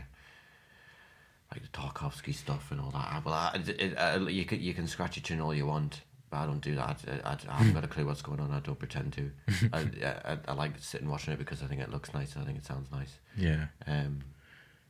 [1.51, 3.23] like the Tarkovsky stuff and all that.
[3.25, 6.01] Well, I, it, uh, you can you can scratch your chin all you want.
[6.29, 7.01] But I don't do that.
[7.25, 8.51] I, I, I haven't got a clue what's going on.
[8.51, 9.31] I don't pretend to.
[9.73, 9.85] I,
[10.23, 12.37] I, I like sitting watching it because I think it looks nice.
[12.37, 13.19] I think it sounds nice.
[13.35, 13.65] Yeah.
[13.85, 14.19] Um,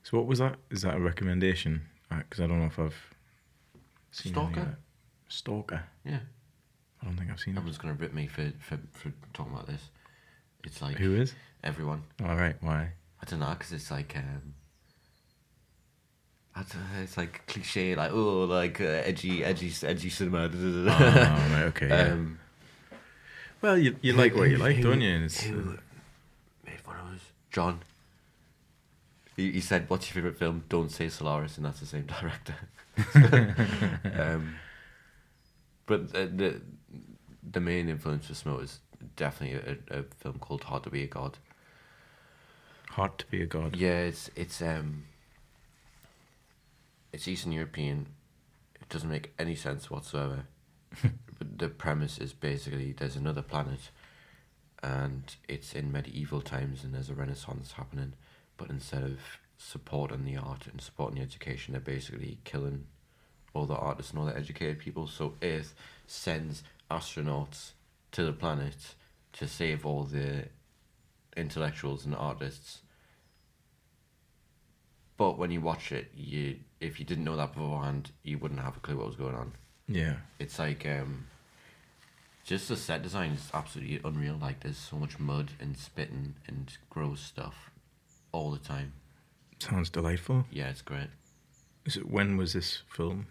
[0.03, 0.57] So what was that?
[0.69, 1.81] Is that a recommendation?
[2.09, 3.15] Because I don't know if I've
[4.11, 4.77] seen Stalker?
[5.31, 5.37] That.
[5.37, 5.83] Stalker.
[6.05, 6.19] yeah,
[7.01, 7.57] I don't think I've seen it.
[7.57, 9.89] everyone's gonna rip me for, for, for talking about this.
[10.63, 11.33] It's like Who is?
[11.63, 12.03] everyone.
[12.23, 12.55] All right.
[12.61, 12.91] Why?
[13.21, 14.53] I don't know because it's like um,
[16.55, 20.49] I don't know, it's like cliche, like oh, like uh, edgy, edgy, edgy cinema.
[20.53, 20.85] oh,
[21.53, 21.63] right.
[21.67, 21.87] Okay.
[21.87, 22.11] Yeah.
[22.13, 22.39] Um,
[23.61, 25.09] well, you you like what you who- like, who- don't you?
[25.15, 25.77] And it's, who
[26.65, 27.21] made one of us?
[27.51, 27.79] John.
[29.37, 32.55] He, he said, "What's your favorite film?" Don't say Solaris, and that's the same director.
[34.21, 34.55] um,
[35.85, 36.61] but the, the
[37.51, 38.79] the main influence for Smote is
[39.15, 41.37] definitely a, a film called Hard to Be a God.
[42.91, 43.75] hard to be a god.
[43.75, 45.05] Yeah, it's it's um
[47.13, 48.07] it's Eastern European.
[48.79, 50.45] It doesn't make any sense whatsoever.
[51.01, 53.91] but the premise is basically there's another planet
[54.83, 58.13] and it's in medieval times and there's a renaissance happening,
[58.57, 59.19] but instead of
[59.57, 62.85] supporting the art and supporting the education, they're basically killing
[63.53, 65.07] all the artists and all the educated people.
[65.07, 65.73] So Earth
[66.07, 67.71] sends astronauts
[68.11, 68.95] to the planet
[69.33, 70.45] to save all the
[71.37, 72.81] intellectuals and artists
[75.21, 78.75] but when you watch it, you if you didn't know that beforehand, you wouldn't have
[78.75, 79.51] a clue what was going on.
[79.87, 80.15] Yeah.
[80.39, 81.27] It's like um,
[82.43, 84.39] just the set design is absolutely unreal.
[84.41, 87.69] Like there's so much mud and spitting and gross stuff
[88.31, 88.93] all the time.
[89.59, 90.45] Sounds delightful.
[90.49, 91.09] Yeah, it's great.
[91.85, 93.27] Is it when was this film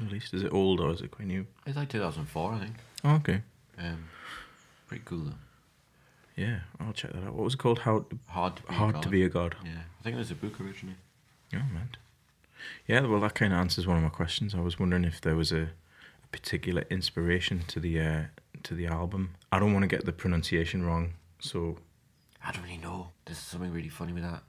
[0.00, 0.32] released?
[0.34, 1.46] Is it old or is it quite new?
[1.66, 2.74] It's like 2004, I think.
[3.04, 3.42] Oh, okay.
[3.78, 4.08] Um,
[4.86, 5.32] pretty cool though.
[6.36, 7.34] Yeah, I'll check that out.
[7.34, 7.80] What was it called?
[7.80, 8.68] How to, Hard to be.
[8.68, 9.02] a hard god.
[9.02, 9.54] to be a god.
[9.64, 10.96] Yeah, I think it was a book originally.
[11.54, 11.90] Oh, man.
[12.86, 14.54] Yeah, well, that kind of answers one of my questions.
[14.54, 18.22] I was wondering if there was a, a particular inspiration to the uh,
[18.62, 19.34] to the album.
[19.50, 21.76] I don't want to get the pronunciation wrong, so
[22.42, 23.08] I don't really know.
[23.26, 24.42] There's something really funny with that.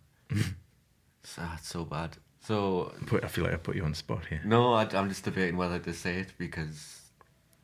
[1.39, 2.17] ah, it's so bad.
[2.43, 4.41] So put, I feel like I put you on the spot here.
[4.45, 7.01] no, I, I'm just debating whether to say it because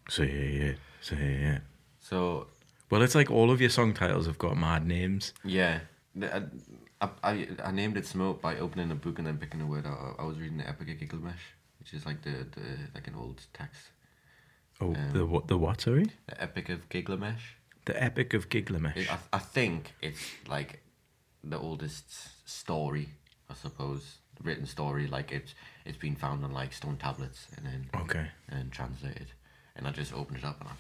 [0.08, 1.58] So yeah, yeah, so yeah, yeah.
[2.00, 2.48] so
[2.90, 5.34] Well, it's like all of your song titles have got mad names.
[5.44, 5.80] Yeah,
[7.02, 9.86] I, I, I named it Smote by opening a book and then picking a word
[9.86, 10.16] out.
[10.18, 11.44] I was reading the Epic of Gilgamesh,
[11.80, 13.82] which which is like the, the like an old text.
[14.82, 15.48] Oh, Um, the what?
[15.48, 15.82] The what?
[15.82, 16.06] Sorry.
[16.28, 17.44] The Epic of Gilgamesh.
[17.86, 18.96] The Epic of Gilgamesh.
[18.98, 20.82] It, I, I think it's like
[21.44, 22.08] the oldest
[22.50, 23.10] story,
[23.50, 25.08] I suppose, written story.
[25.08, 25.54] Like it's
[25.86, 28.28] it's been found on like stone tablets and then okay.
[28.50, 29.28] and translated.
[29.76, 30.74] And I just opened it up and I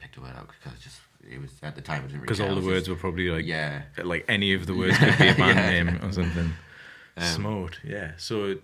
[0.00, 0.98] picked a word out because just
[1.28, 2.96] it was at the time I didn't really Because care, all the words just- were
[2.96, 5.70] probably like yeah like any of the words could be a band Yeah.
[5.84, 6.52] name or something.
[7.18, 8.12] Um, Smote, yeah.
[8.18, 8.56] So,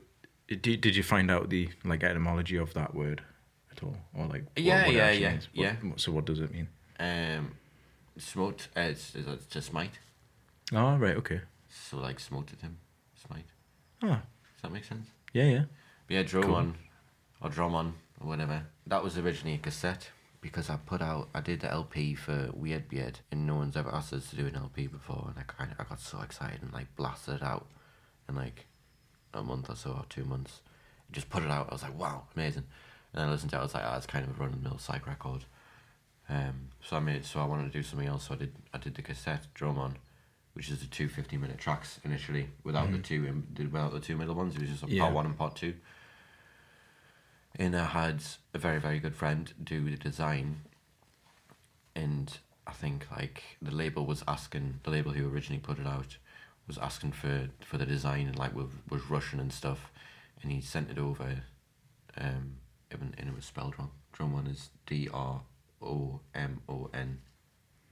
[0.46, 3.22] it, did did you find out the like etymology of that word
[3.70, 5.32] at all, or like Yeah, what yeah, yeah.
[5.32, 5.76] What- yeah.
[5.96, 6.68] so, what does it mean?
[7.00, 7.52] um
[8.18, 9.98] smote uh, it's, it's to smite
[10.72, 11.40] Oh, right, okay.
[11.70, 12.76] so like smoted him
[13.26, 13.46] smite
[14.02, 14.20] Ah,
[14.62, 15.08] does that make sense?
[15.32, 15.64] Yeah, yeah.
[16.06, 16.54] But yeah drum Cool.
[16.54, 16.74] on
[17.40, 18.62] or Drommon or whatever.
[18.86, 22.88] That was originally a cassette because I put out I did the LP for Weird
[22.88, 25.72] Beard and no one's ever asked us to do an LP before and I kind
[25.72, 27.66] of I got so excited and like blasted it out
[28.28, 28.66] in like
[29.34, 30.60] a month or so or two months.
[31.10, 32.64] Just put it out I was like wow amazing.
[33.14, 34.62] And I listened to it I was like oh, it's kind of a run of
[34.62, 35.44] the mill psych record.
[36.28, 38.78] Um, so I made so I wanted to do something else so I did I
[38.78, 39.96] did the cassette Drommon
[40.54, 44.16] which is the two 50 minute tracks initially without the two in, without the two
[44.16, 45.02] middle ones it was just Yeah.
[45.02, 45.74] part one and part two
[47.56, 48.22] and I had
[48.54, 50.62] a very very good friend do the design
[51.94, 52.36] and
[52.66, 56.16] I think like the label was asking the label who originally put it out
[56.66, 59.90] was asking for for the design and like was, was rushing and stuff
[60.42, 61.42] and he sent it over
[62.16, 62.56] um
[62.94, 65.42] even and it was spelled wrong drum one is D R
[65.80, 67.20] O M O N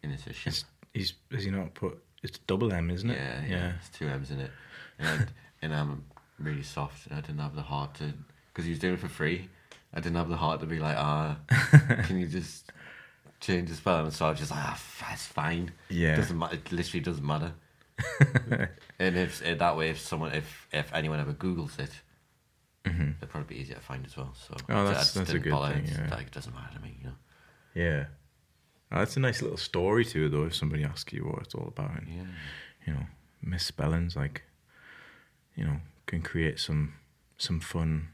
[0.02, 2.02] and it's a ship It's, he's has he not put?
[2.22, 3.16] It's double M, isn't it?
[3.18, 4.50] yeah, yeah, It's two M's in it,
[4.98, 5.26] and
[5.62, 6.04] and I'm
[6.38, 8.12] really soft, and I didn't have the heart to,
[8.52, 9.48] because he was doing it for free.
[9.94, 11.38] I didn't have the heart to be like, ah,
[12.04, 12.70] can you just
[13.40, 14.10] change the spelling?
[14.10, 15.72] So I was just like, ah, that's fine.
[15.88, 16.12] Yeah.
[16.14, 16.54] it doesn't matter.
[16.56, 17.52] It literally doesn't matter.
[18.98, 21.90] and if eh, that way, if someone, if if anyone ever Googles it,
[22.86, 23.16] Mhm.
[23.18, 24.32] it'd probably be easier to find as well.
[24.34, 25.74] So Oh, that's- that's a good bother.
[25.74, 26.08] thing, yeah.
[26.10, 27.14] Like, it doesn't matter to me, you know.
[27.74, 28.04] Yeah.
[28.92, 30.44] Oh, that's a nice little story too, though.
[30.44, 32.24] If somebody asks you what it's all about, and Yeah.
[32.86, 33.06] you know,
[33.42, 34.42] misspellings like,
[35.54, 36.94] you know, can create some
[37.38, 38.08] some fun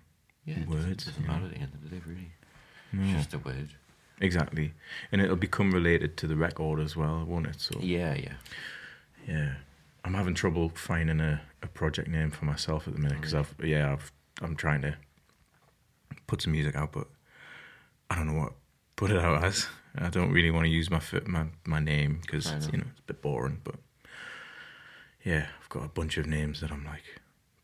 [0.44, 1.04] Yeah, words.
[1.04, 2.30] doesn't, doesn't matter at the end of the day, really.
[2.92, 3.02] No.
[3.04, 3.70] It's just a word.
[4.20, 4.72] Exactly,
[5.12, 7.60] and it'll become related to the record as well, won't it?
[7.60, 8.34] So Yeah, yeah.
[9.28, 9.54] yeah,
[10.04, 13.54] I'm having trouble finding a, a project name for myself at the minute because I've
[13.62, 14.96] yeah I've I'm trying to
[16.26, 17.08] put some music out, but
[18.10, 18.52] I don't know what
[18.96, 19.66] put it out as.
[19.98, 23.06] I don't really want to use my my my name because you know it's a
[23.06, 23.60] bit boring.
[23.64, 23.76] But
[25.24, 27.02] yeah, I've got a bunch of names that I'm like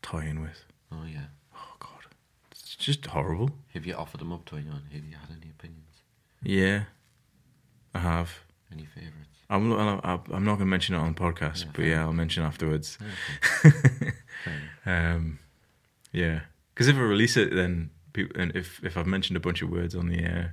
[0.01, 0.63] toying with.
[0.91, 1.27] Oh, yeah.
[1.55, 2.05] Oh God,
[2.51, 3.51] it's just horrible.
[3.73, 4.83] Have you offered them up to anyone?
[4.91, 6.01] Have you had any opinions?
[6.43, 6.83] Yeah,
[7.93, 8.39] I have.
[8.71, 9.39] Any favourites?
[9.49, 12.13] I'm I'm I'm not going to mention it on the podcast, Yeah, but yeah, I'll
[12.13, 12.97] mention afterwards.
[13.65, 14.11] Okay.
[14.85, 15.39] Um,
[16.11, 16.41] yeah,
[16.73, 19.69] because if I release it, then people, and if if I've mentioned a bunch of
[19.69, 20.47] words on the uh,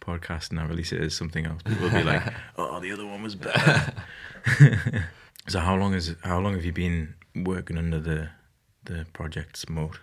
[0.00, 2.22] podcast and I release it as something else, people will be like,
[2.56, 3.92] "Oh, the other one was better."
[5.48, 8.30] so how long is how long have you been working under the
[8.84, 10.00] the project Smote?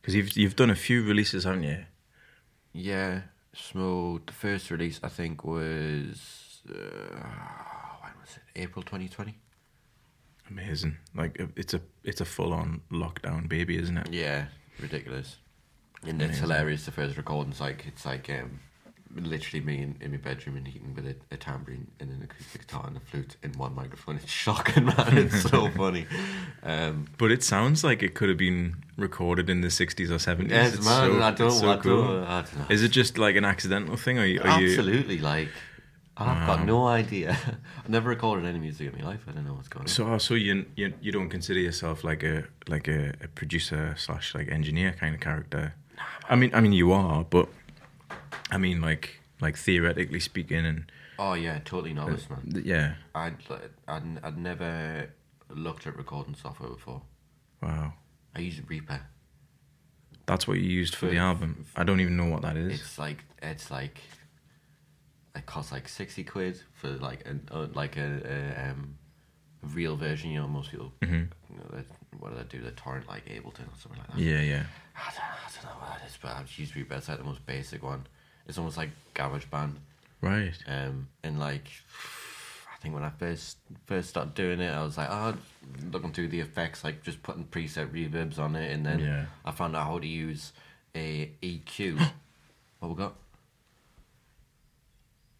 [0.00, 1.84] Because you've you've done a few releases, haven't you?
[2.72, 3.22] Yeah,
[3.54, 6.74] so the first release I think was uh,
[8.02, 8.60] when was it?
[8.60, 9.38] April twenty twenty.
[10.50, 10.96] Amazing!
[11.14, 14.12] Like uh, it's a it's a full on lockdown baby, isn't it?
[14.12, 14.46] Yeah,
[14.80, 15.36] ridiculous.
[16.04, 16.84] And it's hilarious.
[16.84, 18.58] The first recording's like it's like um,
[19.14, 22.62] literally me in, in my bedroom and eating with a, a tambourine and an acoustic
[22.66, 24.16] guitar and a flute in one microphone.
[24.16, 25.18] It's shocking, man.
[25.18, 26.06] It's so funny.
[26.62, 30.52] Um, But it sounds like it could have been recorded in the sixties or seventies.
[30.52, 31.10] yes, it's man.
[31.10, 31.50] so, I don't.
[31.50, 32.02] so I cool.
[32.06, 32.24] don't.
[32.24, 32.66] I don't know.
[32.70, 34.40] Is it just like an accidental thing, or are you?
[34.42, 35.48] Are you Absolutely, like
[36.16, 36.56] I've Wow.
[36.56, 37.36] got no idea.
[37.78, 39.20] I've never recorded any music in my life.
[39.28, 39.88] I don't know what's going on.
[39.88, 43.94] so, oh, so you, you you don't consider yourself like a like a, a producer
[43.98, 45.74] slash like engineer kind of character?
[46.28, 47.48] I mean, I mean you are, but
[48.50, 52.50] I mean like like theoretically speaking, and oh yeah, totally novice, man.
[52.52, 53.36] th- yeah, I'd,
[53.88, 55.10] I'd I'd never
[55.50, 57.02] looked at recording software before.
[57.62, 57.94] wow,
[58.36, 59.00] I use Reaper.
[60.26, 61.66] that's what you used for the album.
[61.76, 62.80] I don't even know what that is.
[62.80, 64.00] It's like it's like
[65.34, 68.96] it costs like sixty quid for like a uh, like a, a um
[69.62, 70.30] real version.
[70.30, 71.84] You know, most people hmm you know,
[72.18, 72.64] what do they do?
[72.64, 74.18] They torrent like Ableton or something like that.
[74.18, 74.62] Yeah, yeah,
[74.96, 76.76] I don't, I don't know what it is, but I've used.
[76.76, 78.06] It's like the most basic one.
[78.46, 79.74] It's almost like GarageBand.
[80.20, 80.52] right.
[80.66, 81.66] Um, and like,
[82.72, 85.36] I think when I first first started doing it, I was like, oh,
[85.90, 89.24] looking through the effects, like just putting preset reverbs on it, and then Yeah.
[89.44, 90.52] I found out how to use
[90.94, 91.98] a EQ.
[92.80, 93.14] what we got?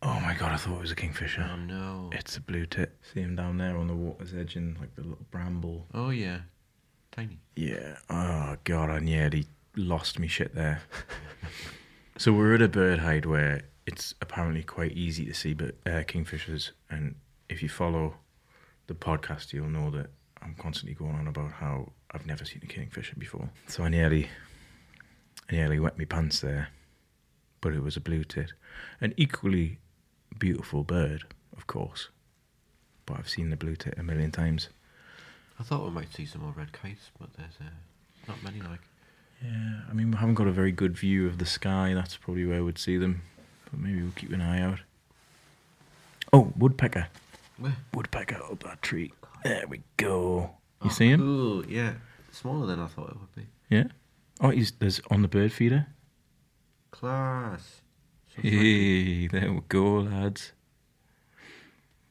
[0.04, 1.48] Oh my god, I thought it was a kingfisher.
[1.48, 2.10] Oh no!
[2.12, 2.92] It's a blue tit.
[3.12, 5.86] See him down there on the water's edge in like the little bramble.
[5.94, 6.40] Oh yeah,
[7.12, 7.38] tiny.
[7.54, 7.96] Yeah.
[8.10, 9.46] Oh god, I nearly
[9.76, 10.82] lost me shit there.
[12.16, 16.02] so we're at a bird hide where it's apparently quite easy to see but uh,
[16.04, 17.14] kingfishers, and
[17.48, 18.14] if you follow
[18.86, 20.10] the podcast, you'll know that
[20.42, 23.50] I'm constantly going on about how I've never seen a kingfisher before.
[23.66, 24.28] So I nearly,
[25.50, 26.68] I nearly wet my pants there,
[27.60, 28.52] but it was a blue tit,
[29.00, 29.78] an equally
[30.38, 31.24] beautiful bird,
[31.56, 32.08] of course.
[33.06, 34.68] But I've seen the blue tit a million times.
[35.58, 37.70] I thought we might see some more red kites, but there's uh,
[38.26, 38.60] not many.
[38.60, 38.80] Like
[39.42, 41.94] Yeah, I mean, we haven't got a very good view of the sky.
[41.94, 43.22] That's probably where we'd see them.
[43.70, 44.80] But maybe we'll keep an eye out.
[46.32, 47.08] Oh, woodpecker.
[47.58, 47.76] where?
[47.92, 49.12] Woodpecker up that tree.
[49.24, 50.50] Oh, there we go.
[50.82, 51.20] You oh, see him?
[51.20, 51.66] Cool.
[51.66, 51.94] Yeah,
[52.30, 53.46] smaller than I thought it would be.
[53.68, 53.84] Yeah.
[54.40, 55.86] Oh, he's there's on the bird feeder.
[56.90, 57.82] Class.
[58.34, 60.52] So Hey, there we go, lads.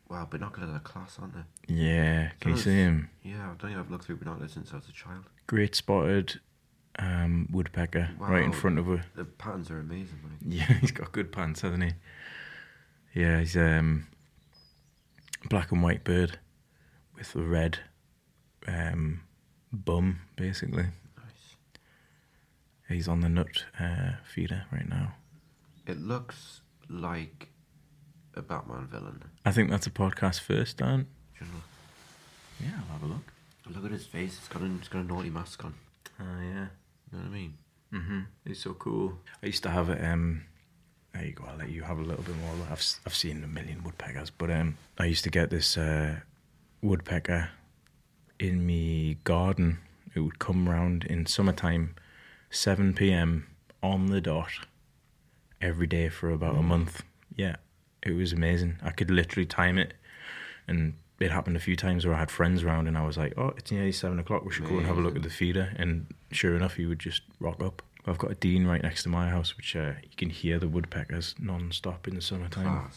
[0.09, 1.73] Wow, binoculars are class, aren't they?
[1.73, 3.09] Yeah, can you see him?
[3.23, 5.23] Yeah, I don't think I've looked through binoculars since I was a child.
[5.47, 6.39] Great spotted
[6.99, 9.03] um, woodpecker right in front of her.
[9.15, 10.19] The patterns are amazing.
[10.23, 10.31] Like.
[10.69, 11.91] Yeah, he's got good pants, hasn't he?
[13.13, 14.07] Yeah, he's um
[15.49, 16.39] black and white bird
[17.15, 17.79] with a red
[18.67, 19.21] um
[19.71, 20.83] bum, basically.
[20.83, 21.55] Nice.
[22.89, 25.13] He's on the nut uh, feeder right now.
[25.87, 27.49] It looks like
[28.35, 29.23] a Batman villain.
[29.45, 31.07] I think that's a podcast first, Dan.
[32.59, 33.33] Yeah, I'll have a look.
[33.73, 34.37] Look at his face.
[34.37, 35.73] It's got a, it's got a naughty mask on.
[36.19, 36.67] Oh yeah.
[37.11, 37.53] You know what I mean?
[37.93, 38.19] Mm-hmm.
[38.45, 39.13] He's so cool.
[39.43, 40.03] I used to have it.
[40.03, 40.45] Um,
[41.13, 41.43] there you go.
[41.45, 42.53] I'll let you have a little bit more.
[42.71, 46.21] I've I've seen a million woodpeckers, but um, I used to get this uh,
[46.81, 47.49] woodpecker
[48.39, 49.79] in me garden.
[50.15, 51.95] It would come round in summertime,
[52.49, 53.47] seven p.m.
[53.83, 54.51] on the dot,
[55.61, 57.03] every day for about a month.
[57.35, 57.57] Yeah,
[58.03, 58.77] it was amazing.
[58.81, 59.93] I could literally time it,
[60.65, 60.93] and
[61.23, 63.53] it happened a few times where I had friends around, and I was like, "Oh,
[63.57, 64.45] it's nearly seven o'clock.
[64.45, 66.99] We should go and have a look at the feeder." And sure enough, he would
[66.99, 67.81] just rock up.
[68.05, 70.67] I've got a dean right next to my house, which uh, you can hear the
[70.67, 72.89] woodpeckers non-stop in the summertime.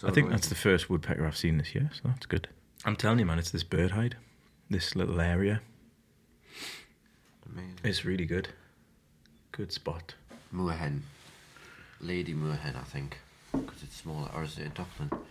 [0.00, 0.36] So I think noisy.
[0.36, 2.48] that's the first woodpecker I've seen this year, so that's good.
[2.84, 4.16] I'm telling you, man, it's this bird hide,
[4.68, 5.60] this little area.
[7.50, 7.74] amazing.
[7.84, 8.48] It's really good.
[9.52, 10.14] Good spot.
[10.52, 11.00] Moorhen.
[12.00, 13.18] Lady Moorhen, I think.
[13.52, 14.30] Because it's smaller.
[14.34, 15.24] Or is it a dunlin?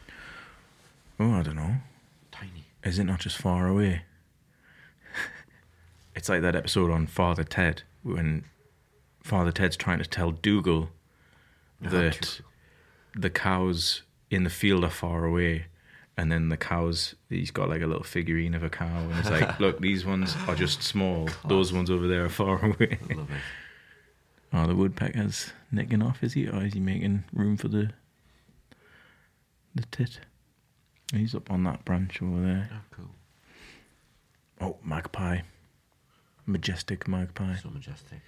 [1.19, 1.75] Oh, I don't know.
[2.31, 2.65] Tiny.
[2.83, 4.03] Is it not just far away?
[6.15, 8.43] it's like that episode on Father Ted when
[9.23, 10.89] Father Ted's trying to tell Dougal
[11.83, 12.41] Ah, that
[13.15, 15.65] the cows in the field are far away.
[16.17, 19.29] And then the cows, he's got like a little figurine of a cow, and it's
[19.29, 21.27] like, look, these ones are just small.
[21.45, 22.99] Those ones over there are far away.
[23.09, 23.37] I love it.
[24.53, 26.47] Oh, the woodpecker's nicking off, is he?
[26.47, 27.91] Or is he making room for the
[29.73, 30.21] the tit?
[31.13, 32.69] He's up on that branch over there.
[32.73, 33.09] Oh, cool.
[34.61, 35.41] Oh, magpie.
[36.45, 37.55] Majestic magpie.
[37.57, 38.19] So majestic.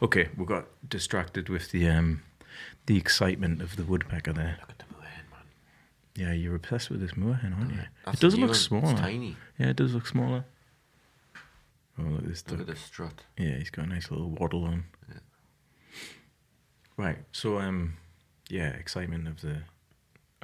[0.00, 2.22] Okay, we got distracted with the um
[2.86, 4.56] the excitement of the woodpecker there.
[4.60, 5.44] Look at the Moorhen, man.
[6.16, 7.80] Yeah, you're obsessed with this moorhen, aren't you?
[8.04, 8.92] That's it does a look smaller.
[8.92, 9.36] It's tiny.
[9.58, 10.44] Yeah, it does look smaller.
[11.98, 12.68] Oh, look at this Look duck.
[12.68, 13.24] at the strut.
[13.36, 14.84] Yeah, he's got a nice little waddle on.
[15.08, 15.18] Yeah.
[16.96, 17.18] Right.
[17.32, 17.94] So um
[18.48, 19.62] yeah, excitement of the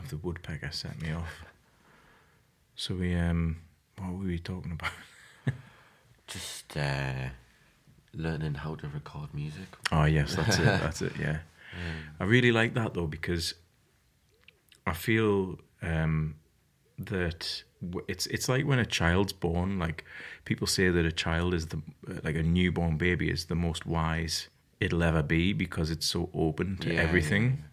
[0.04, 1.44] of the woodpecker set me off.
[2.76, 3.56] So we um
[3.98, 4.92] what were we talking about?
[6.26, 7.28] Just uh,
[8.14, 9.66] learning how to record music.
[9.92, 10.64] Oh yes, that's it.
[10.64, 11.12] That's it.
[11.18, 11.38] Yeah.
[11.74, 13.54] Um, I really like that though because
[14.86, 16.36] I feel um,
[17.00, 17.64] that
[18.06, 19.80] it's it's like when a child's born.
[19.80, 20.04] Like
[20.44, 21.82] people say that a child is the
[22.22, 24.48] like a newborn baby is the most wise
[24.78, 27.64] it'll ever be because it's so open to Yeah, everything.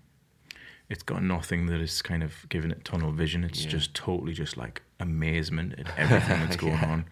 [0.92, 3.44] It's got nothing that is kind of giving it tunnel vision.
[3.44, 3.70] It's Yeah.
[3.72, 6.92] just totally just like amazement at everything that's going Yeah.
[6.92, 7.06] on.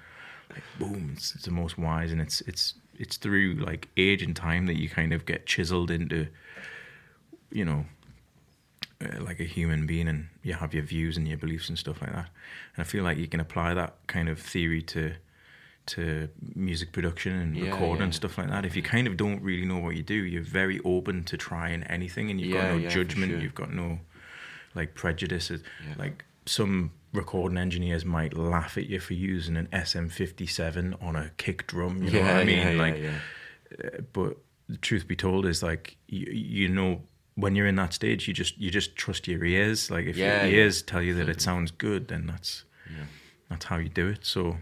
[0.52, 4.36] Like boom, it's, it's the most wise, and it's it's it's through like age and
[4.36, 6.28] time that you kind of get chiseled into
[7.52, 7.86] you know,
[9.02, 12.02] uh, like a human being, and you have your views and your beliefs and stuff
[12.02, 12.30] like that.
[12.76, 15.14] And I feel like you can apply that kind of theory to
[15.96, 18.04] to music production and Yeah, recording yeah.
[18.06, 18.66] and stuff like that.
[18.66, 21.84] If you kind of don't really know what you do, you're very open to trying
[21.84, 23.32] anything, and you've Yeah, got no judgment.
[23.32, 23.42] sure.
[23.42, 24.00] You've got no
[24.76, 25.62] like prejudices.
[25.98, 31.68] Like some recording engineers might laugh at you for using an SM57 on a kick
[31.68, 32.04] drum.
[32.04, 32.78] You know what I mean?
[32.78, 32.96] like
[33.84, 34.38] uh, but
[34.68, 37.02] the truth be told is like you, you know
[37.36, 40.28] when you're in that stage you just you just trust your ears like if your
[40.52, 43.06] ears tell you that it sounds good then that's Yeah.
[43.50, 44.58] that's how you do it so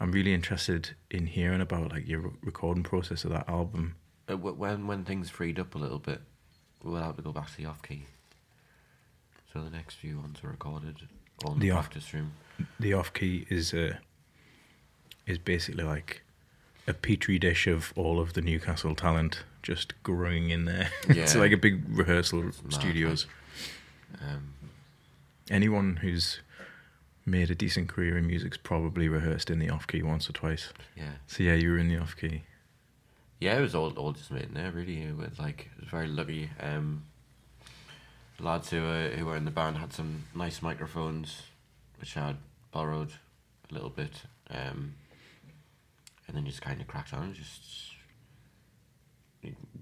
[0.00, 3.94] i'm really interested in hearing about like your recording process of that album
[4.28, 6.20] Uh, when when things freed up a little bit,
[6.82, 8.06] we'll have to go back to the off key.
[9.52, 10.96] So the next few ones are recorded
[11.44, 12.32] on the, The off- practice room.
[12.80, 13.96] the off key is uh
[15.26, 16.22] is basically like
[16.86, 20.88] a petri dish of all of the Newcastle talent just growing in there.
[21.08, 23.26] it's like a big rehearsal studios.
[24.20, 24.54] Um,
[25.50, 26.40] Anyone who's
[27.26, 30.72] made a decent career in music's probably rehearsed in the off key once or twice.
[30.96, 31.12] yeah.
[31.26, 32.42] So yeah, you were in the off key.
[33.40, 34.70] Yeah, it was all all just made in there.
[34.70, 36.50] Really, it was like it was very lucky.
[36.60, 37.04] Um,
[38.38, 41.42] lads who uh, who were in the band had some nice microphones,
[42.00, 42.36] which I
[42.72, 43.12] borrowed
[43.70, 44.94] a little bit, um,
[46.26, 47.34] and then just kind of cracked on.
[47.34, 47.94] Just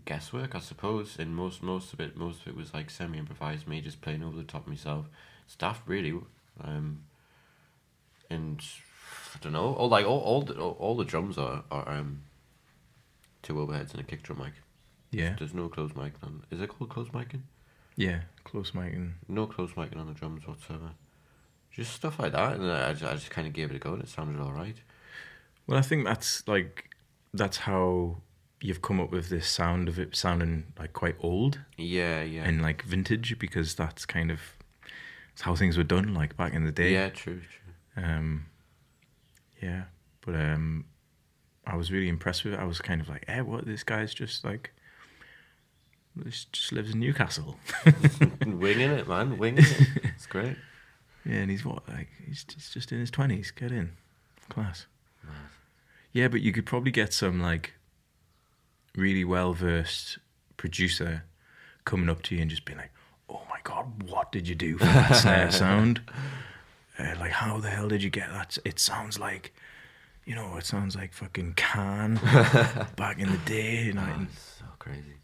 [0.05, 1.17] guesswork, I suppose.
[1.19, 3.69] And most most of it, most of it was like semi improvised.
[3.69, 5.07] Me just playing over the top of myself.
[5.47, 6.15] Staff really,
[6.63, 7.05] um,
[8.33, 8.61] and
[9.35, 9.75] I don't know.
[9.75, 12.23] All like all all the, all, all the drums are are um
[13.43, 14.53] two overheads and a kick drum mic.
[15.11, 16.43] Yeah, There's no closed mic on.
[16.51, 17.43] Is it called closed micing?
[17.97, 20.93] yeah, close mic and No closed micing on the drums whatsoever.
[21.71, 23.93] Just stuff like that, and I just, I just kind of gave it a go,
[23.93, 24.77] and it sounded all right.
[25.67, 26.91] Well, I think that's like
[27.35, 28.17] that's how
[28.63, 32.63] you've come up with this sound of it sounding like quite old Yeah, yeah, and
[32.63, 34.41] like vintage because that's kind of
[35.33, 36.93] it's how things were done like back in the day.
[36.93, 37.09] yeah.
[37.11, 37.62] True, true.
[37.97, 38.47] Um,
[39.61, 39.85] yeah,
[40.25, 40.87] but um,
[41.67, 42.61] I was really impressed with it.
[42.61, 43.67] I was kind of like, "Eh, what?
[43.67, 44.73] This guy's just like,
[46.17, 47.57] this just lives in Newcastle."
[48.47, 49.89] winging it, man, winging it.
[50.17, 50.57] It's great.
[51.25, 51.89] Yeah, and he's what?
[51.89, 53.51] Like, he's, he's just in his twenties.
[53.51, 53.93] Get in,
[54.49, 54.87] class.
[56.13, 57.75] Yeah, but you could probably get some like
[58.95, 60.19] really well versed
[60.57, 61.25] producer
[61.85, 62.93] coming up to you and just being like,
[63.29, 66.03] "Oh my god, what did you do for that snare sound?
[66.99, 68.59] Uh, like, how the hell did you get that?
[68.65, 69.53] It sounds like."
[70.25, 72.15] You know, it sounds like fucking Can
[72.97, 73.87] back in the day.
[73.87, 75.15] You know, Oh, it's so crazy.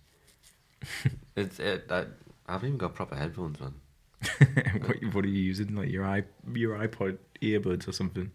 [1.37, 1.87] it's it.
[1.89, 2.07] I,
[2.49, 3.75] I haven't even got proper headphones, man.
[4.87, 5.77] what, what are you using?
[5.77, 8.33] Like your i your iPod earbuds or something?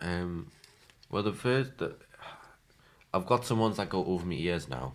[0.00, 0.52] Um,
[1.10, 1.96] well, the first, the,
[3.12, 4.92] I've got some ones that go over my ears now,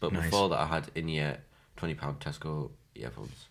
[0.00, 0.24] but Nice.
[0.24, 1.42] before that, I had in ear
[1.76, 3.48] twenty pound Tesco earphones.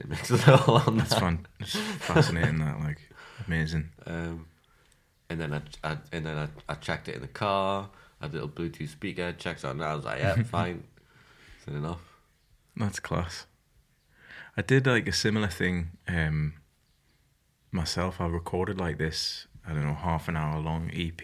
[0.00, 1.20] It makes it all on That's that.
[1.20, 1.46] fun.
[1.60, 2.58] It's fascinating.
[2.58, 2.98] That like
[3.46, 3.90] amazing.
[4.06, 4.46] Um,
[5.28, 5.60] and then I,
[5.92, 7.90] I and then I, I checked it in the car.
[8.20, 9.32] I had a little Bluetooth speaker.
[9.32, 9.80] Checked it on.
[9.82, 10.84] I was like, yeah, fine.
[11.60, 12.00] Is it enough?
[12.76, 13.46] That's class.
[14.56, 16.54] I did like a similar thing um,
[17.70, 18.20] myself.
[18.20, 21.20] I recorded like this, I don't know, half an hour long EP.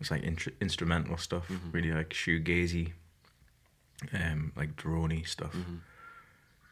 [0.00, 2.92] It's like intr- instrumental stuff, really like shoegazy,
[4.12, 5.56] um, like droney stuff.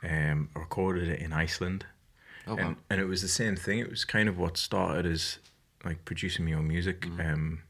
[0.02, 1.86] Um, recorded it in Iceland,
[2.46, 2.76] Oh, and wow.
[2.90, 3.78] and it was the same thing.
[3.78, 5.38] It was kind of what started as
[5.84, 7.06] like producing my own music.
[7.20, 7.62] Um,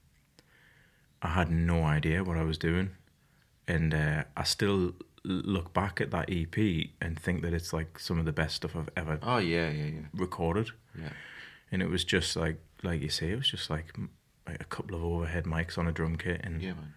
[1.20, 2.91] I had no idea what I was doing,
[3.68, 8.18] and uh, I still look back at that EP and think that it's like some
[8.18, 10.70] of the best stuff I've ever Oh yeah, yeah, yeah, recorded.
[10.99, 11.11] yeah.
[11.70, 13.95] And it was just like like you say, it was just like,
[14.47, 16.95] like a couple of overhead mics on a drum kit, and Yeah, man.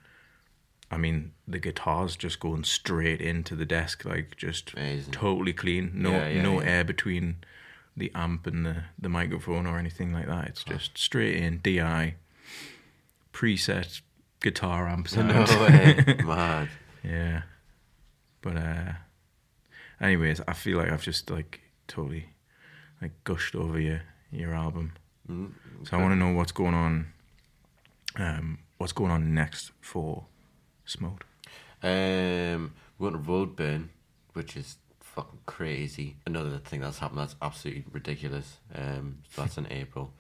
[0.92, 5.14] I mean the guitars just going straight into the desk, like just Amazing.
[5.14, 5.92] totally clean.
[5.96, 6.68] No Yeah, yeah, no yeah.
[6.70, 7.38] air between
[7.98, 10.48] the amp and the, the microphone or anything like that.
[10.48, 12.16] It's just straight in DI
[13.34, 14.02] preset
[14.42, 15.30] guitar amp sound.
[15.30, 16.70] No way, mad.
[17.04, 17.42] yeah.
[18.42, 18.92] But uh
[20.00, 22.30] anyways, I feel like I've just like totally
[23.02, 24.94] like gushed over your your album.
[25.30, 25.52] Mm,
[25.84, 27.08] So I want to know what's going on
[28.18, 30.26] um what's going on next for
[30.86, 31.24] Smote.
[31.84, 33.90] Um, we went to Roadburn,
[34.34, 36.18] which is fucking crazy.
[36.26, 38.58] Another thing that's happened that's absolutely ridiculous.
[38.74, 40.12] Um, so that's in April.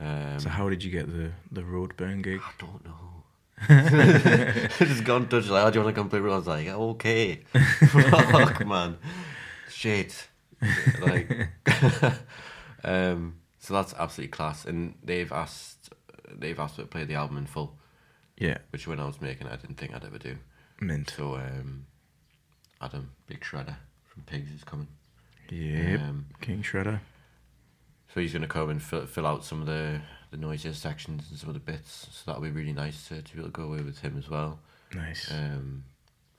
[0.00, 2.40] Um, So how did you get the the Roadburn gig?
[2.44, 3.14] I don't know.
[4.78, 6.18] just gone touch like, oh, do you want to come play?
[6.18, 7.36] I was like, okay,
[7.88, 8.98] fuck, man,
[9.70, 10.28] shit.
[11.00, 11.48] Like,
[12.84, 14.64] um, so that's absolutely class.
[14.64, 15.90] And they've asked,
[16.30, 17.78] they've asked me to play the album in full,
[18.38, 20.36] Yeah, which when I was making, it, I didn't think I'd ever do.
[20.80, 21.12] mint.
[21.16, 21.86] So, um,
[22.80, 24.88] Adam, Big Shredder from Pigs is coming.
[25.50, 25.96] Yeah.
[26.08, 27.00] Um, King Shredder.
[28.12, 31.26] so he's going to come and fill, fill out some of the, the noisier sections
[31.30, 32.08] and some of the bits.
[32.10, 34.28] So that'll be really nice to, to be able to go away with him as
[34.28, 34.58] well.
[34.94, 35.30] Nice.
[35.30, 35.84] Um,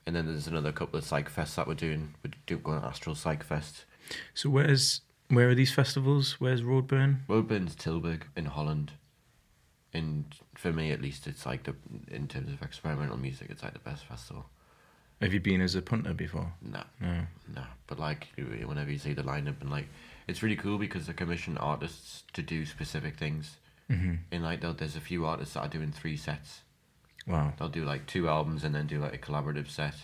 [0.06, 2.14] and then there's another couple of psych fests that we're doing.
[2.24, 3.84] We're doing going to Astral Psych Fest.
[4.34, 6.36] so where's where are these festivals?
[6.40, 7.20] Where's Roadburn?
[7.28, 8.92] Roadburn's Tilburg in Holland.
[9.96, 10.24] And
[10.54, 11.74] for me, at least, it's like the
[12.08, 14.44] in terms of experimental music, it's like the best festival.
[15.22, 16.52] Have you been as a punter before?
[16.60, 17.22] No, No.
[17.54, 17.62] no.
[17.86, 19.88] But like, whenever you see the lineup and like,
[20.28, 23.56] it's really cool because they commission artists to do specific things.
[23.88, 26.60] hmm And like, there's a few artists that are doing three sets.
[27.26, 27.54] Wow.
[27.58, 29.94] They'll do like two albums and then do like a collaborative set,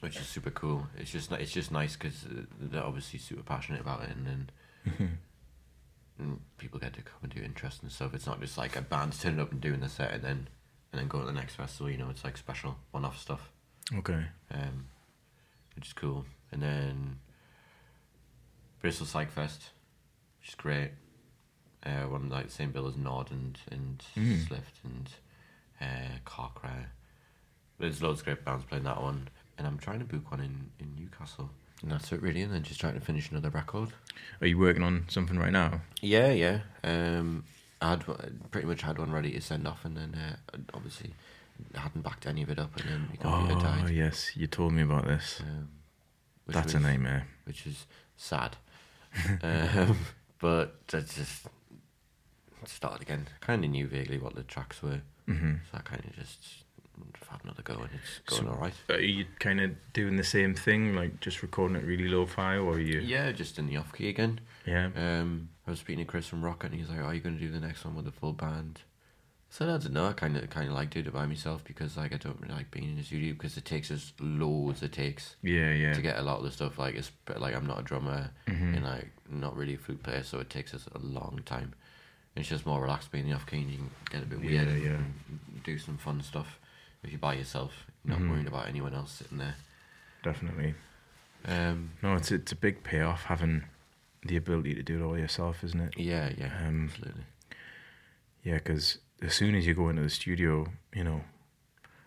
[0.00, 0.86] which is super cool.
[0.96, 2.24] It's just ni- it's just nice because
[2.58, 4.50] they're obviously super passionate about it, and then
[4.88, 5.10] Mhm.
[6.22, 8.14] And people get to come and do interesting stuff.
[8.14, 10.48] It's not just like a band turning up and doing the set and then
[10.92, 11.90] and then go to the next festival.
[11.90, 13.50] You know, it's like special one-off stuff,
[13.94, 14.24] Okay.
[14.50, 14.86] um,
[15.74, 16.24] which is cool.
[16.50, 17.18] And then
[18.80, 19.70] Bristol Psych Fest,
[20.40, 20.90] which is great.
[21.84, 24.46] Uh, one like the same bill as Nod and and Mm.
[24.46, 25.08] Slift and
[25.80, 26.86] uh, Carcry.
[27.78, 30.70] There's loads of great bands playing that one, and I'm trying to book one in
[30.78, 31.50] in Newcastle.
[31.82, 33.88] And that's it really, and then just trying to finish another record.
[34.40, 35.80] Are you working on something right now?
[36.00, 36.60] Yeah, yeah.
[36.84, 37.44] Um,
[37.80, 41.14] I had one- pretty much had one ready to send off, and then uh, obviously
[41.74, 43.90] hadn't backed any of it up, and then my computer Oh died.
[43.90, 45.40] yes, you told me about this.
[45.40, 45.68] Um,
[46.44, 47.26] which That's a was- nightmare.
[47.44, 48.56] Which is sad.
[49.42, 49.98] um,
[50.38, 51.46] but I just
[52.64, 53.26] started again.
[53.40, 56.61] Kind of knew vaguely what the tracks were, hmm so I kind of just
[57.30, 58.74] had another go, and it's going So- all right.
[58.90, 62.74] Are you kind of doing the same thing, like just recording it really low-fi, or
[62.74, 63.00] are you?
[63.00, 64.40] Yeah, just in the off key again.
[64.66, 64.90] Yeah.
[64.94, 67.40] Um, I was speaking to Chris from Rocket, and he's like, "Are you going to
[67.40, 68.80] do the next one with the full band?"
[69.48, 70.06] So said, "I don't know.
[70.08, 72.54] I kind of kind of like doing it by myself because like I don't really
[72.54, 75.92] like being in the studio because it takes us loads of takes Yeah, yeah.
[75.92, 76.78] to get a lot of the stuff.
[76.78, 78.76] Like it's like I'm not a drummer Mhm.
[78.76, 81.74] and like not really a flute player, so it takes us a long time.
[82.34, 84.40] It's just more relaxed being in the off key, and you can get a bit
[84.40, 84.90] weird Yeah, yeah.
[84.96, 86.58] and do some fun stuff
[87.02, 88.30] if you're by yourself, not Mhm.
[88.30, 89.56] worried about anyone else sitting there.
[90.22, 90.74] Definitely.
[91.44, 93.64] Um, No, it's it's a big payoff having
[94.24, 95.98] the ability to do it all yourself, isn't it?
[95.98, 97.24] yeah, yeah, Um, absolutely.
[98.44, 101.24] Yeah, because as soon as you go into the studio, you know,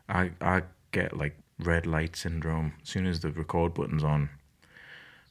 [0.07, 2.73] I I get like red light syndrome.
[2.83, 4.29] As soon as the record button's on,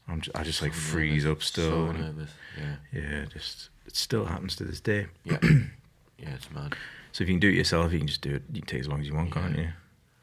[0.09, 1.71] I'm just, I just like So freeze nervous, up still.
[1.71, 2.31] So nervous.
[2.59, 2.77] Yeah.
[2.93, 5.07] yeah, just it still happens to this day.
[5.25, 5.39] Yeah.
[6.19, 6.75] yeah, it's mad.
[7.15, 8.43] So if you can do it yourself, you can just do it.
[8.53, 9.69] You can take as long as you want, can't you?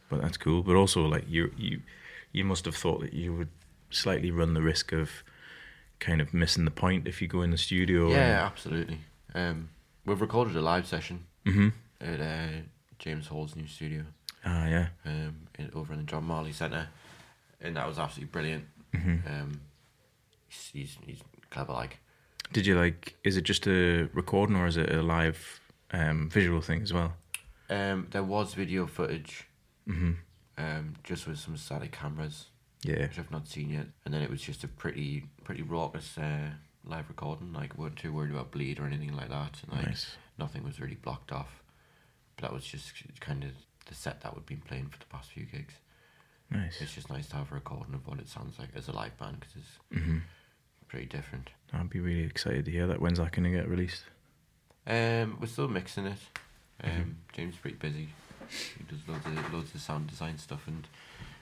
[0.09, 0.61] But that's cool.
[0.61, 1.79] But also, like you, you,
[2.33, 3.47] you must have thought that you would
[3.91, 5.09] slightly run the risk of
[5.99, 8.09] kind of missing the point if you go in the studio.
[8.09, 8.99] Yeah, absolutely.
[9.33, 9.69] Um,
[10.05, 11.69] we've recorded a live session Mm-hmm.
[12.01, 12.61] at uh,
[12.99, 14.03] James Hall's new studio
[14.45, 14.87] Ah, yeah.
[15.05, 16.89] um, in, over in the John Marley Centre,
[17.61, 18.65] and that was absolutely brilliant.
[18.93, 19.61] hmm Um,
[20.49, 21.19] he's, he's he's
[21.49, 21.99] clever, like.
[22.51, 23.15] Did you like?
[23.23, 25.60] Is it just a recording or is it a live
[25.93, 27.13] um, visual thing as well?
[27.69, 29.47] Um, there was video footage,
[29.87, 30.11] Mm-hmm.
[30.57, 32.45] um, just with some static cameras,
[32.83, 33.01] Yeah.
[33.01, 36.51] which I've not seen yet, and then it was just a pretty pretty raucous uh,
[36.83, 37.51] live recording.
[37.53, 39.59] Like, weren't too worried about bleed or anything like that.
[39.63, 40.15] And, like, Nice.
[40.37, 41.63] nothing was really blocked off.
[42.35, 43.51] But that was just kind of
[43.87, 45.73] the set that we've been playing for the past few gigs.
[46.49, 46.81] Nice.
[46.81, 49.17] It's just nice to have a recording of what it sounds like as a live
[49.17, 50.17] band because it's Mm-hmm.
[50.87, 51.49] pretty different.
[51.73, 52.99] I'd be really excited to hear that.
[53.01, 54.03] When's that going to get released?
[54.87, 56.17] Um, we're still mixing it.
[56.83, 57.15] Um, Mhm.
[57.35, 58.09] James is pretty busy.
[58.49, 60.87] He does loads of loads of sound design stuff and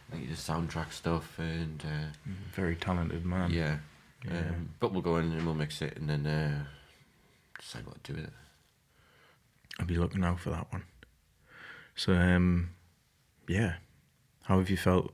[0.08, 2.08] I think he does soundtrack stuff and uh,
[2.54, 3.52] Very talented man.
[3.52, 3.80] yeah.
[4.26, 4.40] Yeah.
[4.50, 6.66] Um, but we'll go in and we'll mix it and then uh,
[7.58, 8.34] decide what to do with it.
[9.80, 10.84] I'll be looking out for that one.
[11.96, 12.72] So, um,
[13.48, 13.76] yeah,
[14.44, 15.14] how have you felt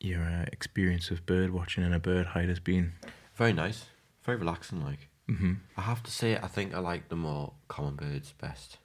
[0.00, 2.94] your uh, experience of bird watching in a bird hide has been?
[3.36, 3.86] Very nice,
[4.24, 4.82] very relaxing.
[4.84, 5.54] Like Mm-hmm.
[5.76, 8.78] I have to say, I think I like the more common birds best.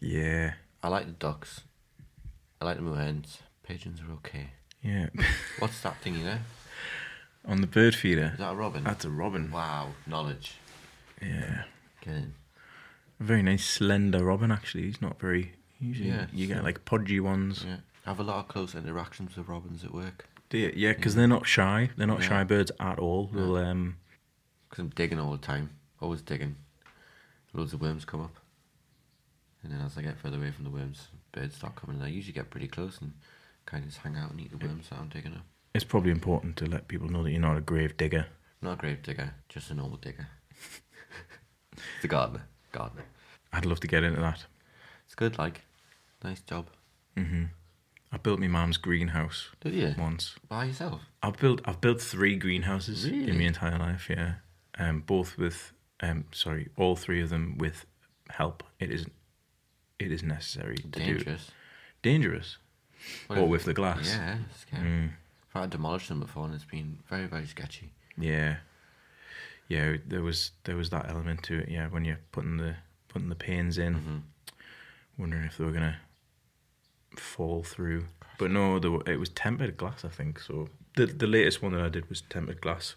[0.00, 1.62] Yeah, I like the ducks.
[2.60, 3.38] I like the moorhens.
[3.62, 4.50] Pigeons are okay.
[4.82, 5.08] yeah.
[5.60, 6.38] What's that thing you know?
[7.46, 8.84] On the bird feeder, Is that a robin?
[8.84, 9.50] that's a robin.
[9.50, 10.54] Wow, knowledge.
[11.22, 11.64] Yeah,
[12.04, 12.34] in.
[13.20, 14.50] a very nice slender robin.
[14.50, 15.52] Actually, he's not very.
[15.78, 17.64] Usually, Yeah, you get like podgy ones.
[17.66, 17.76] Yeah.
[18.04, 20.26] I have a lot of close interactions with robins at work.
[20.50, 20.72] Do you?
[20.74, 21.20] Yeah, because Yeah.
[21.20, 21.90] they're not shy.
[21.96, 22.28] They're not Yeah.
[22.28, 23.26] shy birds at all.
[23.32, 23.96] They'll um,
[24.70, 25.70] Because I'm digging all the time.
[26.00, 26.56] Always digging.
[27.52, 28.36] Loads of worms come up.
[29.62, 31.96] And then as I get further away from the worms, birds start coming.
[31.96, 33.12] And I usually get pretty close and
[33.66, 35.44] kind of just hang out and eat the worms that I'm digging up.
[35.74, 38.26] it's probably important to let people know that you're not a grave digger.
[38.62, 40.28] Not a grave digger, just a normal digger.
[41.72, 42.42] it's a gardener.
[42.72, 43.04] Gardener.
[43.52, 44.44] I'd love to get into that.
[45.06, 45.62] It's good, like.
[46.22, 46.66] Nice job.
[47.16, 47.44] hmm
[48.12, 49.94] I built my mum's greenhouse Did you?
[49.98, 50.34] once.
[50.48, 51.00] By yourself?
[51.22, 54.08] I've built I've built three greenhouses in my entire life.
[54.10, 54.34] Yeah,
[54.80, 57.86] um, both with um, sorry, all three of them with
[58.30, 58.62] help.
[58.80, 59.06] It is
[59.98, 61.50] it is necessary to do Dangerous.
[62.02, 62.56] dangerous.
[63.28, 64.08] What or if- with the glass.
[64.08, 64.82] Yeah, scary.
[64.88, 65.10] Mm,
[65.54, 67.92] I've demolished them before and it's been very, very sketchy.
[68.18, 68.56] yeah,
[69.68, 69.96] yeah.
[70.06, 71.68] There was there was that element to it.
[71.68, 72.76] Yeah, when you're putting the
[73.08, 74.18] putting the panes in, hmm
[75.18, 75.98] wondering if they were gonna
[77.16, 78.06] fall through.
[78.38, 80.04] But no, were- it was tempered glass.
[80.04, 80.68] I think so.
[80.96, 82.96] The the latest one that I did was tempered glass,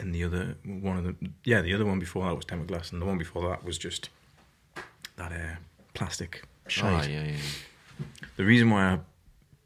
[0.00, 2.92] and the other one of the yeah the other one before that was tempered glass,
[2.92, 4.10] and the one before that was just
[5.16, 5.56] that uh,
[5.94, 7.06] plastic shite.
[7.06, 8.06] Oh, yeah, yeah, yeah.
[8.36, 8.98] The reason why I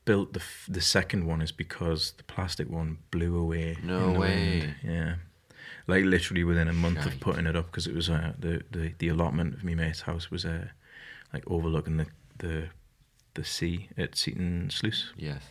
[0.04, 3.76] built the f- the second one is because the plastic one blew away.
[3.82, 4.60] No way.
[4.60, 4.74] wind.
[4.82, 5.14] Yeah,
[5.86, 8.94] like literally within a month of putting it up because it was uh, the, the
[8.98, 10.68] the allotment of me mate's house was uh,
[11.32, 12.06] like overlooking the
[12.38, 12.68] the
[13.34, 15.12] the sea at Seaton Sluice.
[15.16, 15.42] Yes.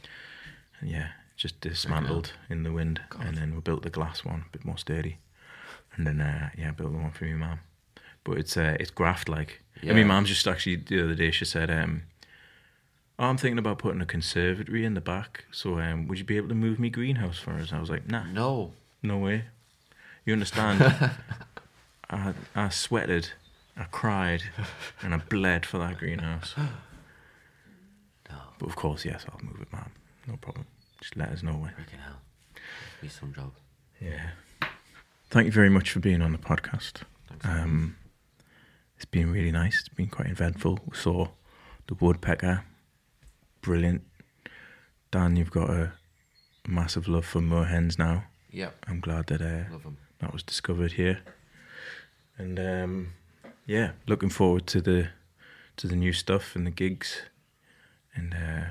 [0.79, 1.09] And yeah,
[1.41, 3.25] just dismantled in the wind, God.
[3.25, 5.17] and then we built the glass one, a bit more sturdy,
[5.95, 7.59] and then uh, yeah, built the one for my mum.
[8.23, 9.61] But it's uh, it's graft like.
[9.81, 9.91] Yeah.
[9.93, 12.03] And my mum just actually the other day she said, um,
[13.17, 15.45] "Oh, I'm thinking about putting a conservatory in the back.
[15.51, 18.07] So um, would you be able to move me greenhouse for us?" I was like,
[18.07, 18.73] "Nah, No.
[19.01, 19.45] no way.
[20.25, 20.81] You understand?
[22.11, 23.31] I I sweated,
[23.75, 24.43] I cried,
[25.01, 26.53] and I bled for that greenhouse.
[28.29, 28.37] No.
[28.59, 29.91] But of course, yes, I'll move it, ma'am.
[30.27, 30.65] No problem.
[31.01, 31.71] Just let us know when.
[31.71, 32.21] Freaking hell.
[33.01, 33.51] Be some job.
[33.99, 34.29] Yeah.
[35.29, 37.01] Thank you very much for being on the podcast.
[37.43, 37.97] Um,
[38.95, 39.79] it's been really nice.
[39.79, 40.79] It's been quite eventful.
[40.87, 41.29] We saw
[41.87, 42.63] the woodpecker.
[43.61, 44.03] Brilliant.
[45.09, 45.93] Dan, you've got a
[46.67, 48.25] massive love for moorhens now.
[48.51, 48.75] yep.
[48.87, 49.77] I'm glad that uh,
[50.19, 51.19] that was discovered here.
[52.37, 53.13] And um,
[53.65, 55.09] yeah, looking forward to the
[55.77, 57.21] to the new stuff and the gigs.
[58.13, 58.65] And uh,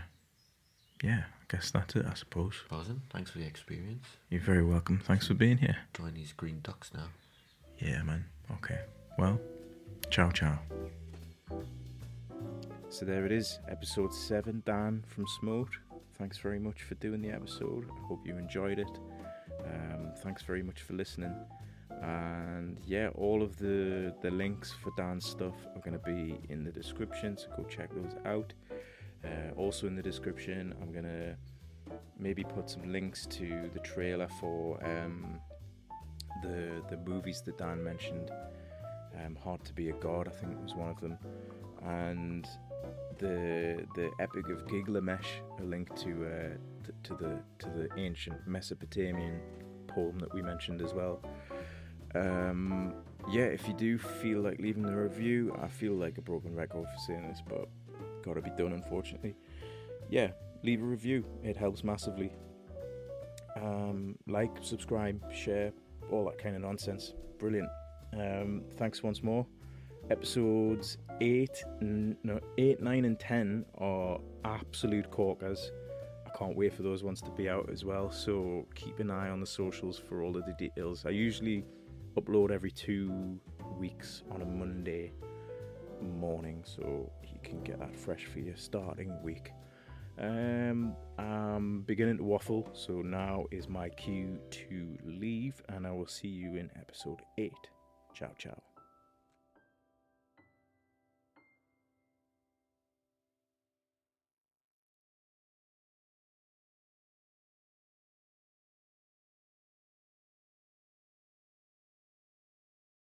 [1.03, 2.07] yeah, guess that's it.
[2.09, 2.55] I suppose.
[2.69, 3.03] Buzzing.
[3.11, 4.07] Thanks for the experience.
[4.29, 5.01] You're very welcome.
[5.05, 5.77] Thanks for being here.
[5.95, 7.09] Join these green ducks now.
[7.79, 8.25] Yeah, man.
[8.53, 8.79] Okay.
[9.19, 9.41] Well,
[10.11, 10.59] ciao, ciao.
[12.89, 14.63] So there it is, episode seven.
[14.67, 15.71] Dan from Smote.
[16.19, 17.87] Thanks very much for doing the episode.
[17.89, 18.99] I hope you enjoyed it.
[19.65, 21.35] Um, thanks very much for listening.
[22.03, 26.65] And yeah, all of the the links for Dan's stuff are going to be in
[26.65, 28.53] the description, so go check those out.
[29.25, 31.37] Uh, also in the description, I'm gonna
[32.19, 35.41] maybe put some links to the trailer for um,
[36.43, 38.31] the the movies that Dan mentioned.
[39.25, 41.19] Um, Hard to be a God, I think was one of them,
[41.85, 42.49] and
[43.19, 48.47] the the Epic of Gilgamesh, a link to uh, t- to the to the ancient
[48.47, 49.41] Mesopotamian
[49.87, 51.21] poem that we mentioned as well.
[52.15, 52.95] Um,
[53.31, 56.87] yeah, if you do feel like leaving a review, I feel like a broken record
[56.87, 57.69] for saying this, but
[58.23, 59.35] gotta be done, unfortunately.
[60.09, 60.31] Yeah,
[60.63, 62.33] leave a review; it helps massively.
[63.57, 65.73] Um, like, subscribe, share,
[66.11, 67.15] all that kind of nonsense.
[67.39, 67.69] Brilliant.
[68.13, 69.47] Um, thanks once more.
[70.11, 75.71] Episodes eight, n- no, eight, nine, and ten are absolute corkers.
[76.27, 78.11] I can't wait for those ones to be out as well.
[78.11, 81.05] So keep an eye on the socials for all of the details.
[81.07, 81.65] I usually
[82.17, 83.39] upload every two
[83.79, 85.13] weeks on a Monday
[86.03, 87.11] morning, so
[87.43, 89.53] can get that fresh for your starting week.
[90.19, 96.07] Um, I'm beginning to waffle, so now is my cue to leave, and I will
[96.07, 97.53] see you in episode 8.
[98.15, 98.70] Ciao, ciao.